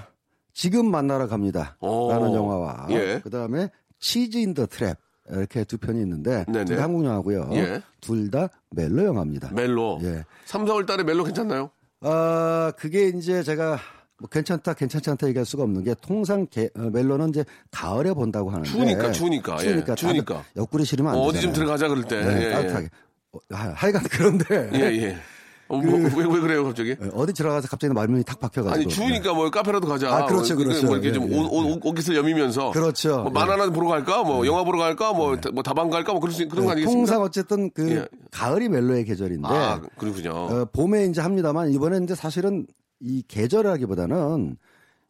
지금 0.53 0.91
만나러 0.91 1.27
갑니다. 1.27 1.75
오. 1.79 2.11
라는 2.11 2.33
영화와 2.35 2.87
예. 2.91 3.19
그 3.23 3.31
다음에 3.31 3.69
Cheese 3.99 4.37
in 4.37 4.49
the 4.49 4.65
Trap 4.67 4.95
이렇게 5.29 5.63
두 5.63 5.77
편이 5.77 5.99
있는데 6.01 6.45
네네. 6.47 6.65
둘다 6.65 6.83
한국 6.83 7.03
영화고요. 7.05 7.49
예. 7.53 7.81
둘다 8.01 8.49
멜로 8.71 9.03
영화입니다. 9.05 9.51
멜로. 9.53 9.99
예. 10.03 10.23
3, 10.45 10.65
4월 10.65 10.85
달에 10.85 11.03
멜로 11.03 11.23
괜찮나요? 11.23 11.69
아, 12.01 12.71
그게 12.77 13.07
이제 13.09 13.43
제가 13.43 13.77
뭐 14.19 14.29
괜찮다, 14.29 14.73
괜찮지 14.73 15.09
않다 15.11 15.27
얘기할 15.27 15.45
수가 15.45 15.63
없는 15.63 15.83
게 15.83 15.93
통상 16.01 16.47
게, 16.47 16.69
어, 16.75 16.81
멜로는 16.91 17.29
이제 17.29 17.43
가을에 17.71 18.13
본다고 18.13 18.49
하는데 18.49 18.67
추우니까, 18.69 19.11
추우니까. 19.11 19.57
예, 19.59 19.63
추우니까 19.63 19.95
추우니까. 19.95 20.33
다들 20.37 20.49
옆구리 20.55 20.85
싫으면 20.85 21.11
안 21.11 21.17
어, 21.17 21.31
되잖아요. 21.31 21.37
어디 21.37 21.41
좀 21.41 21.53
들어가자 21.53 21.87
그럴 21.87 22.03
때. 22.05 22.23
네, 22.23 22.45
예, 22.47 22.51
따뜻하게. 22.51 22.89
어, 23.33 23.37
하- 23.51 23.69
하여간 23.73 24.03
그런데 24.09 24.69
예, 24.73 24.79
예. 25.03 25.17
예. 25.71 25.75
어, 25.75 25.77
뭐, 25.77 25.99
왜, 25.99 26.25
왜 26.35 26.39
그래요, 26.39 26.63
갑자기? 26.63 26.91
예, 26.91 27.09
어디 27.13 27.33
들어가서 27.33 27.67
갑자기 27.67 27.93
말문이 27.93 28.23
탁 28.23 28.39
박혀가지고 28.39 28.73
아니, 28.73 28.87
추우니까 28.87 29.33
뭐 29.33 29.49
카페라도 29.49 29.87
가자. 29.87 30.13
아, 30.15 30.25
그렇죠, 30.25 30.55
뭐, 30.55 30.63
그렇죠. 30.63 30.85
뭐 30.87 30.95
이렇게 30.95 31.11
좀 31.11 31.29
예, 31.29 31.35
예, 31.35 31.39
옷, 31.39 31.47
옷, 31.51 31.79
옷깃을 31.85 32.15
여미면서. 32.17 32.71
그렇죠. 32.71 33.23
뭐 33.23 33.31
만화나 33.31 33.69
보러 33.69 33.87
갈까? 33.87 34.23
뭐 34.23 34.45
영화 34.47 34.63
보러 34.63 34.79
갈까? 34.79 35.13
뭐, 35.13 35.35
네. 35.35 35.41
다- 35.41 35.49
뭐 35.53 35.63
다방 35.63 35.89
갈까? 35.89 36.11
뭐 36.13 36.21
그럴 36.21 36.33
수, 36.33 36.47
그런 36.47 36.65
거 36.65 36.71
아니겠습니까? 36.71 36.97
통상 36.97 37.21
어쨌든 37.21 37.69
그 37.71 37.91
예. 37.91 38.07
가을이 38.31 38.69
멜로의 38.69 39.05
계절인데 39.05 39.47
아, 39.47 39.81
그렇군요. 39.97 40.31
어, 40.31 40.65
봄에 40.71 41.05
이제 41.05 41.21
합니다만 41.21 41.71
이번에 41.71 41.99
이제 42.03 42.15
사실은 42.15 42.65
이 42.99 43.23
계절이라기보다는 43.27 44.57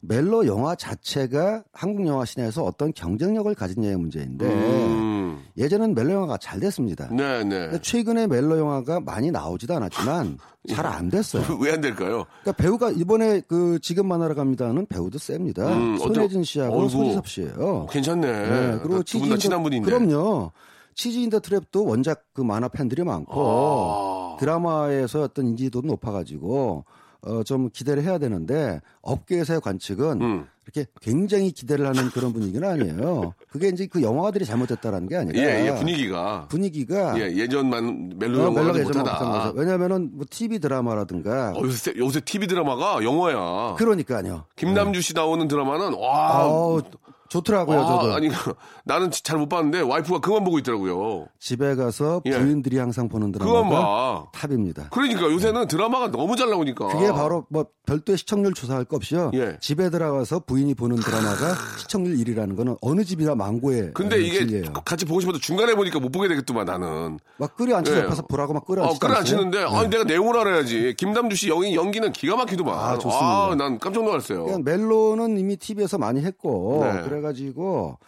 멜로 0.00 0.46
영화 0.46 0.74
자체가 0.74 1.64
한국 1.72 2.06
영화 2.06 2.24
시내에서 2.24 2.62
어떤 2.64 2.92
경쟁력을 2.92 3.52
가진냐의 3.54 3.96
문제인데 3.96 4.46
음. 4.46 5.17
예전엔 5.56 5.94
멜로 5.94 6.12
영화가 6.14 6.38
잘 6.38 6.60
됐습니다. 6.60 7.08
네, 7.12 7.44
네. 7.44 7.78
최근에 7.80 8.26
멜로 8.26 8.58
영화가 8.58 9.00
많이 9.00 9.30
나오지도 9.30 9.74
않았지만 9.74 10.38
잘 10.68 10.86
안 10.86 11.08
됐어요. 11.08 11.42
왜 11.60 11.72
안 11.72 11.80
될까요? 11.80 12.24
그러니까 12.42 12.52
배우가 12.62 12.90
이번에 12.90 13.40
그 13.48 13.78
지금 13.80 14.06
만나러 14.08 14.34
갑니다는 14.34 14.86
배우도 14.86 15.18
셉니다. 15.18 15.66
음, 15.72 15.98
어떤- 16.00 16.42
씨하고 16.44 16.76
어이구. 16.80 16.88
소지섭 16.90 17.26
씨예요. 17.28 17.86
괜찮네. 17.90 18.26
네, 18.26 18.78
그리고 18.82 19.02
두분다 19.02 19.34
치즈 19.34 19.38
친한 19.38 19.62
분인데. 19.62 19.90
그럼요. 19.90 20.52
Cheese 20.94 21.16
in 21.18 21.26
the 21.26 21.38
Trap도 21.40 21.86
원작 21.86 22.24
그 22.32 22.40
만화 22.42 22.66
팬들이 22.68 23.04
많고 23.04 24.34
아. 24.34 24.36
드라마에서 24.40 25.22
어떤 25.22 25.46
인지도도 25.48 25.86
높아가지고 25.86 26.84
어, 27.22 27.42
좀 27.42 27.68
기대를 27.70 28.02
해야 28.02 28.18
되는데 28.18 28.80
업계에서의 29.02 29.60
관측은 29.60 30.22
음. 30.22 30.46
이렇게 30.64 30.88
굉장히 31.00 31.50
기대를 31.50 31.86
하는 31.86 32.10
그런 32.10 32.32
분위기는 32.32 32.68
아니에요. 32.68 33.32
그게 33.50 33.68
이제 33.68 33.86
그 33.86 34.02
영화들이 34.02 34.44
잘못됐다라는 34.44 35.08
게 35.08 35.16
아니라 35.16 35.40
예, 35.40 35.66
예, 35.66 35.74
분위기가. 35.74 36.46
분위기가 36.48 37.18
예, 37.18 37.34
예전만 37.34 38.18
멜로 38.18 38.42
어, 38.42 38.74
예전 38.76 38.84
못하다. 38.84 39.52
왜냐하면은 39.56 40.10
뭐 40.12 40.26
TV 40.28 40.58
드라마라든가 40.58 41.52
어, 41.56 41.62
요새, 41.62 41.94
요새 41.96 42.20
TV 42.20 42.46
드라마가 42.46 43.02
영화야. 43.02 43.76
그러니까요. 43.78 44.44
김남주 44.56 45.00
씨 45.00 45.14
나오는 45.14 45.48
드라마는 45.48 45.94
와. 45.94 46.46
어, 46.46 46.82
좋더라고요. 47.28 47.80
아, 47.80 47.86
저도 47.86 48.14
아니 48.14 48.28
나는 48.84 49.10
잘 49.10 49.38
못 49.38 49.48
봤는데 49.48 49.80
와이프가 49.82 50.18
그만 50.20 50.42
보고 50.44 50.58
있더라고요. 50.58 51.26
집에 51.38 51.74
가서 51.76 52.22
예. 52.24 52.30
부인들이 52.32 52.78
항상 52.78 53.08
보는 53.08 53.30
드라마가 53.32 53.68
봐. 53.68 54.26
탑입니다. 54.32 54.88
그러니까 54.90 55.22
요새는 55.30 55.68
드라마가 55.68 56.10
너무 56.10 56.34
잘 56.36 56.50
나오니까. 56.50 56.88
그게 56.88 57.12
바로 57.12 57.46
뭐 57.50 57.66
별도의 57.86 58.18
시청률 58.18 58.52
조사할 58.54 58.84
거 58.84 58.96
없이요. 58.96 59.30
예. 59.34 59.56
집에 59.60 59.90
들어가서 59.90 60.40
부인이 60.40 60.74
보는 60.74 60.96
드라마가 60.96 61.54
시청률 61.78 62.16
1위라는 62.16 62.56
거는 62.56 62.76
어느 62.80 63.04
집이나 63.04 63.34
망고의 63.36 63.92
근데 63.94 64.16
어, 64.16 64.18
이게 64.18 64.38
진리예요. 64.40 64.72
같이 64.84 65.04
보고 65.04 65.20
싶어도 65.20 65.38
중간에 65.38 65.74
보니까 65.74 66.00
못 66.00 66.10
보게 66.10 66.26
되겠더만 66.28 66.66
나는. 66.66 67.18
막 67.36 67.56
끌어 67.56 67.76
앉혀서 67.76 67.98
예. 67.98 68.04
옆에서 68.04 68.22
보라고 68.22 68.54
막 68.54 68.64
끌어 68.66 68.82
어, 68.84 68.86
않으세요? 68.88 69.68
아니 69.68 69.88
내가 69.88 70.04
내용을 70.04 70.36
알아야지. 70.38 70.94
김남주 70.96 71.36
씨 71.36 71.48
연기 71.48 71.74
연기는 71.76 72.10
기가 72.12 72.36
막히더만. 72.36 72.74
아, 72.76 72.94
좋습니다. 72.98 73.20
아, 73.20 73.54
난 73.56 73.78
깜짝 73.78 74.02
놀랐어요. 74.04 74.44
그냥 74.44 74.62
멜로는 74.64 75.38
이미 75.38 75.56
TV에서 75.56 75.98
많이 75.98 76.22
했고 76.22 76.80
네. 76.84 77.02
그래가지고 77.22 77.98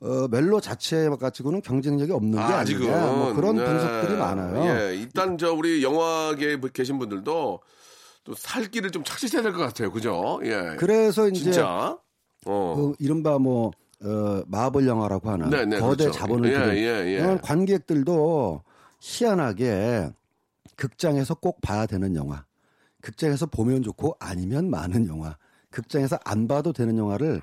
어, 0.00 0.28
멜로 0.30 0.60
자체 0.60 1.08
가지고는 1.08 1.62
경쟁력이 1.62 2.12
없는 2.12 2.32
게 2.32 2.38
아, 2.38 2.58
아, 2.58 2.64
지금 2.64 2.82
니냐 2.86 3.06
뭐 3.06 3.32
그런 3.34 3.56
네. 3.56 3.64
분석들이 3.64 4.18
많아요. 4.18 4.64
예, 4.90 4.96
일단 4.96 5.38
저 5.38 5.52
우리 5.52 5.82
영화계에 5.82 6.58
계신 6.72 6.98
분들도 6.98 7.60
또 8.24 8.34
살 8.36 8.70
길을 8.70 8.90
좀 8.90 9.04
찾으셔야 9.04 9.42
될 9.42 9.52
것 9.52 9.58
같아요. 9.58 9.92
그죠? 9.92 10.40
예. 10.44 10.76
그래서 10.78 11.28
이제 11.28 11.42
진짜. 11.42 11.98
어. 12.46 12.74
그 12.76 12.94
이른바 12.98 13.38
뭐 13.38 13.70
어, 14.02 14.42
마블 14.46 14.86
영화라고 14.86 15.30
하는 15.30 15.50
네, 15.50 15.64
네, 15.66 15.78
거대 15.78 16.04
그렇죠. 16.04 16.18
자본을 16.18 16.50
예, 16.50 16.54
들인 16.58 16.84
예, 16.84 16.88
예. 17.06 17.12
이런 17.12 17.40
관객들도 17.40 18.62
희한하게 19.00 20.10
극장에서 20.76 21.34
꼭 21.34 21.60
봐야 21.60 21.84
되는 21.86 22.16
영화, 22.16 22.44
극장에서 23.02 23.46
보면 23.46 23.82
좋고 23.82 24.16
아니면 24.18 24.70
많은 24.70 25.06
영화, 25.06 25.36
극장에서 25.70 26.18
안 26.24 26.48
봐도 26.48 26.72
되는 26.72 26.96
영화를 26.96 27.42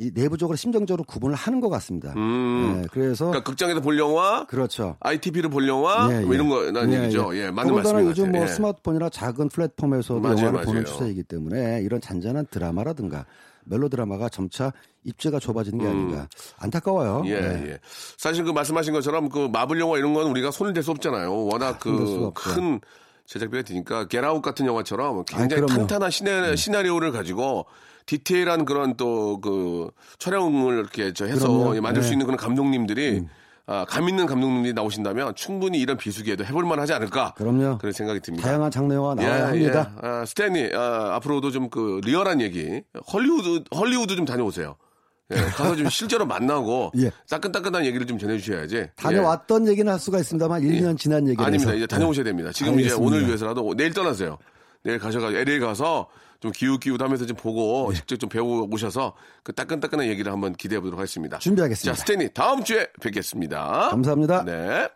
이 0.00 0.12
내부적으로 0.14 0.54
심정적으로 0.54 1.02
구분을 1.02 1.34
하는 1.34 1.60
것 1.60 1.68
같습니다. 1.70 2.12
음. 2.16 2.82
예, 2.82 2.88
그래서 2.92 3.26
그러니까 3.26 3.42
극장에서 3.50 3.80
볼 3.80 3.98
영화, 3.98 4.44
그렇죠. 4.46 4.96
ITV를 5.00 5.50
볼 5.50 5.66
영화, 5.66 6.08
예, 6.12 6.20
뭐 6.20 6.30
예. 6.30 6.34
이런 6.36 6.48
거라는 6.48 6.92
예, 6.92 7.02
얘기죠. 7.02 7.34
예. 7.34 7.46
예, 7.46 7.50
맞는 7.50 7.74
것 7.74 7.84
요즘. 8.04 8.30
뭐 8.30 8.42
예. 8.42 8.46
스마트폰이나 8.46 9.08
작은 9.08 9.48
플랫폼에서도 9.48 10.20
맞아요, 10.20 10.36
영화를 10.36 10.52
맞아요. 10.52 10.66
보는 10.66 10.84
추세이기 10.84 11.24
때문에 11.24 11.80
이런 11.82 12.00
잔잔한 12.00 12.46
드라마라든가 12.48 13.26
멜로 13.64 13.88
드라마가 13.88 14.28
점차 14.28 14.72
입지가 15.02 15.40
좁아지는 15.40 15.78
게 15.80 15.86
아닌가 15.86 16.28
안타까워요. 16.58 17.22
음. 17.22 17.26
예, 17.26 17.40
네. 17.40 17.70
예. 17.70 17.78
사실 18.16 18.44
그 18.44 18.52
말씀하신 18.52 18.92
것처럼 18.92 19.28
그 19.28 19.48
마블 19.52 19.80
영화 19.80 19.98
이런 19.98 20.14
건 20.14 20.28
우리가 20.28 20.52
손을 20.52 20.74
댈 20.74 20.84
수 20.84 20.92
없잖아요. 20.92 21.46
워낙 21.46 21.80
손댈 21.82 22.06
수가 22.06 22.20
그 22.20 22.26
없죠. 22.26 22.54
큰 22.54 22.80
제작비가 23.26 23.64
드니까 23.64 24.06
Get 24.06 24.24
Out 24.24 24.42
같은 24.42 24.64
영화처럼 24.64 25.24
굉장히. 25.24 25.66
네. 25.66 25.66
탄탄한 25.66 26.10
시나, 26.12 26.54
시나리오를 26.54 27.10
가지고 27.10 27.66
디테일한 28.08 28.64
그런 28.64 28.96
또 28.96 29.38
그 29.40 29.90
촬영을 30.18 30.78
이렇게 30.78 31.12
저 31.12 31.26
해서 31.26 31.46
그럼요. 31.48 31.76
예, 31.76 31.80
만들 31.80 32.02
수 32.02 32.08
네. 32.08 32.12
음. 32.12 32.14
있는 32.14 32.26
그런 32.26 32.36
감독님들이 32.38 33.22
아, 33.66 33.84
감 33.86 34.08
있는 34.08 34.24
감독님들이 34.24 34.72
나오신다면 34.72 35.34
충분히 35.34 35.78
이런 35.78 35.98
비수기에도 35.98 36.42
해볼만 36.46 36.80
하지 36.80 36.94
않을까. 36.94 37.34
그럼요. 37.36 37.76
그런 37.78 37.92
생각이 37.92 38.20
듭니다. 38.20 38.48
다양한 38.48 38.70
장르 38.70 38.94
영화 38.94 39.14
나와야 39.14 39.48
합니다. 39.48 39.92
예. 40.02 40.06
아, 40.08 40.24
스탠리, 40.24 40.74
아, 40.74 41.16
앞으로도 41.16 41.50
좀 41.50 41.68
그 41.70 42.00
리얼한 42.02 42.40
얘기, 42.40 42.80
헐리우드, 43.12 43.64
헐리우드 43.76 44.16
좀 44.16 44.24
다녀오세요. 44.24 44.76
예, 45.30 45.36
가서 45.36 45.76
좀 45.76 45.90
실제로 45.90 46.24
만나고 46.24 46.92
예. 46.96 47.10
따끈따끈한 47.28 47.84
얘기를 47.84 48.06
좀 48.06 48.16
전해주셔야지. 48.18 48.88
다녀왔던 48.96 49.68
얘기는 49.68 49.92
할 49.92 49.98
수가 49.98 50.18
있습니다만 50.20 50.62
1년 50.62 50.96
지난 50.98 51.28
얘기를 51.28 51.42
예. 51.42 51.46
아닙니다. 51.46 51.72
해서. 51.72 51.76
이제 51.76 51.86
다녀오셔야 51.86 52.24
됩니다. 52.24 52.50
지금 52.52 52.72
이제 52.80 52.84
알겠습니다. 52.88 53.06
오늘 53.06 53.26
위해서라도 53.26 53.74
내일 53.76 53.92
떠나세요. 53.92 54.38
내일 54.82 54.98
가셔가지고 54.98 55.38
LA 55.40 55.58
가서 55.60 56.08
좀 56.40 56.52
기웃기웃하면서 56.52 57.26
좀 57.26 57.36
보고 57.36 57.92
직접 57.92 58.16
좀 58.16 58.28
배우고 58.28 58.68
오셔서 58.72 59.14
그 59.42 59.52
따끈따끈한 59.52 60.06
얘기를 60.08 60.30
한번 60.32 60.52
기대해 60.52 60.80
보도록 60.80 60.98
하겠습니다. 61.00 61.38
준비하겠습니다. 61.38 61.94
자, 61.96 62.00
스탠리 62.00 62.32
다음 62.32 62.62
주에 62.62 62.86
뵙겠습니다. 63.00 63.88
감사합니다. 63.90 64.44
네. 64.44 64.88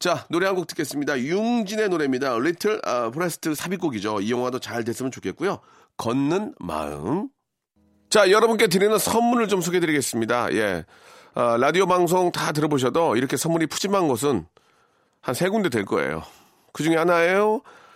자, 0.00 0.24
노래 0.30 0.46
한 0.46 0.56
곡 0.56 0.66
듣겠습니다. 0.66 1.18
융진의 1.20 1.88
노래입니다. 1.90 2.36
Little 2.38 2.80
아, 2.84 3.10
Forest 3.10 3.54
삽입곡이죠. 3.54 4.20
이 4.22 4.32
영화도 4.32 4.58
잘 4.58 4.82
됐으면 4.82 5.12
좋겠고요. 5.12 5.60
걷는 5.98 6.54
마음. 6.58 7.28
자, 8.08 8.30
여러분께 8.30 8.66
드리는 8.68 8.96
선물을 8.98 9.46
좀 9.48 9.60
소개해 9.60 9.80
드리겠습니다. 9.80 10.52
예. 10.54 10.84
아, 11.34 11.56
라디오 11.58 11.86
방송 11.86 12.32
다 12.32 12.50
들어보셔도 12.50 13.14
이렇게 13.16 13.36
선물이 13.36 13.66
푸짐한 13.68 14.08
곳은 14.08 14.46
한 15.20 15.34
세 15.34 15.48
군데 15.48 15.68
될 15.68 15.84
거예요. 15.84 16.22
그 16.72 16.82
중에 16.82 16.96
하나예요. 16.96 17.60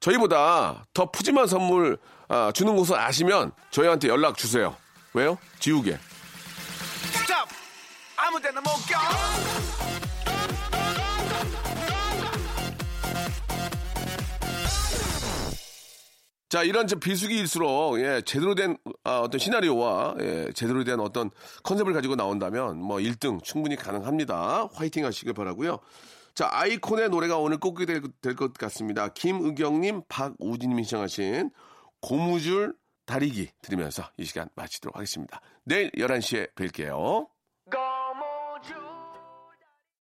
저희보다 0.00 0.86
더 0.94 1.10
푸짐한 1.10 1.46
선물 1.46 1.98
아, 2.28 2.52
주는 2.54 2.74
곳을 2.76 2.98
아시면 2.98 3.52
저희한테 3.70 4.08
연락 4.08 4.36
주세요. 4.36 4.76
왜요? 5.14 5.38
지우개. 5.58 5.98
아무 8.16 8.40
데나 8.40 8.60
못 8.60 8.68
껴. 8.86 8.98
자, 16.50 16.62
이런 16.62 16.86
저 16.86 16.96
비수기일수록, 16.96 18.00
예, 18.00 18.22
제대로 18.24 18.54
된, 18.54 18.78
아, 19.04 19.18
어떤 19.18 19.38
시나리오와, 19.38 20.14
예, 20.20 20.48
제대로 20.54 20.82
된 20.82 20.98
어떤 20.98 21.30
컨셉을 21.62 21.92
가지고 21.92 22.16
나온다면, 22.16 22.78
뭐, 22.78 22.98
1등 22.98 23.42
충분히 23.42 23.76
가능합니다. 23.76 24.68
화이팅 24.72 25.04
하시길 25.04 25.34
바라고요 25.34 25.78
자, 26.38 26.48
아이콘의 26.52 27.08
노래가 27.08 27.36
오늘 27.36 27.58
꼭 27.58 27.80
될것 28.20 28.52
같습니다. 28.52 29.08
김의경님, 29.08 30.02
박우진님이 30.08 30.84
신청하신 30.84 31.50
고무줄 32.00 32.76
다리기 33.06 33.50
들으면서 33.60 34.04
이 34.16 34.24
시간 34.24 34.48
마치도록 34.54 34.94
하겠습니다. 34.94 35.40
내일 35.64 35.90
11시에 35.90 36.54
뵐게요. 36.54 37.26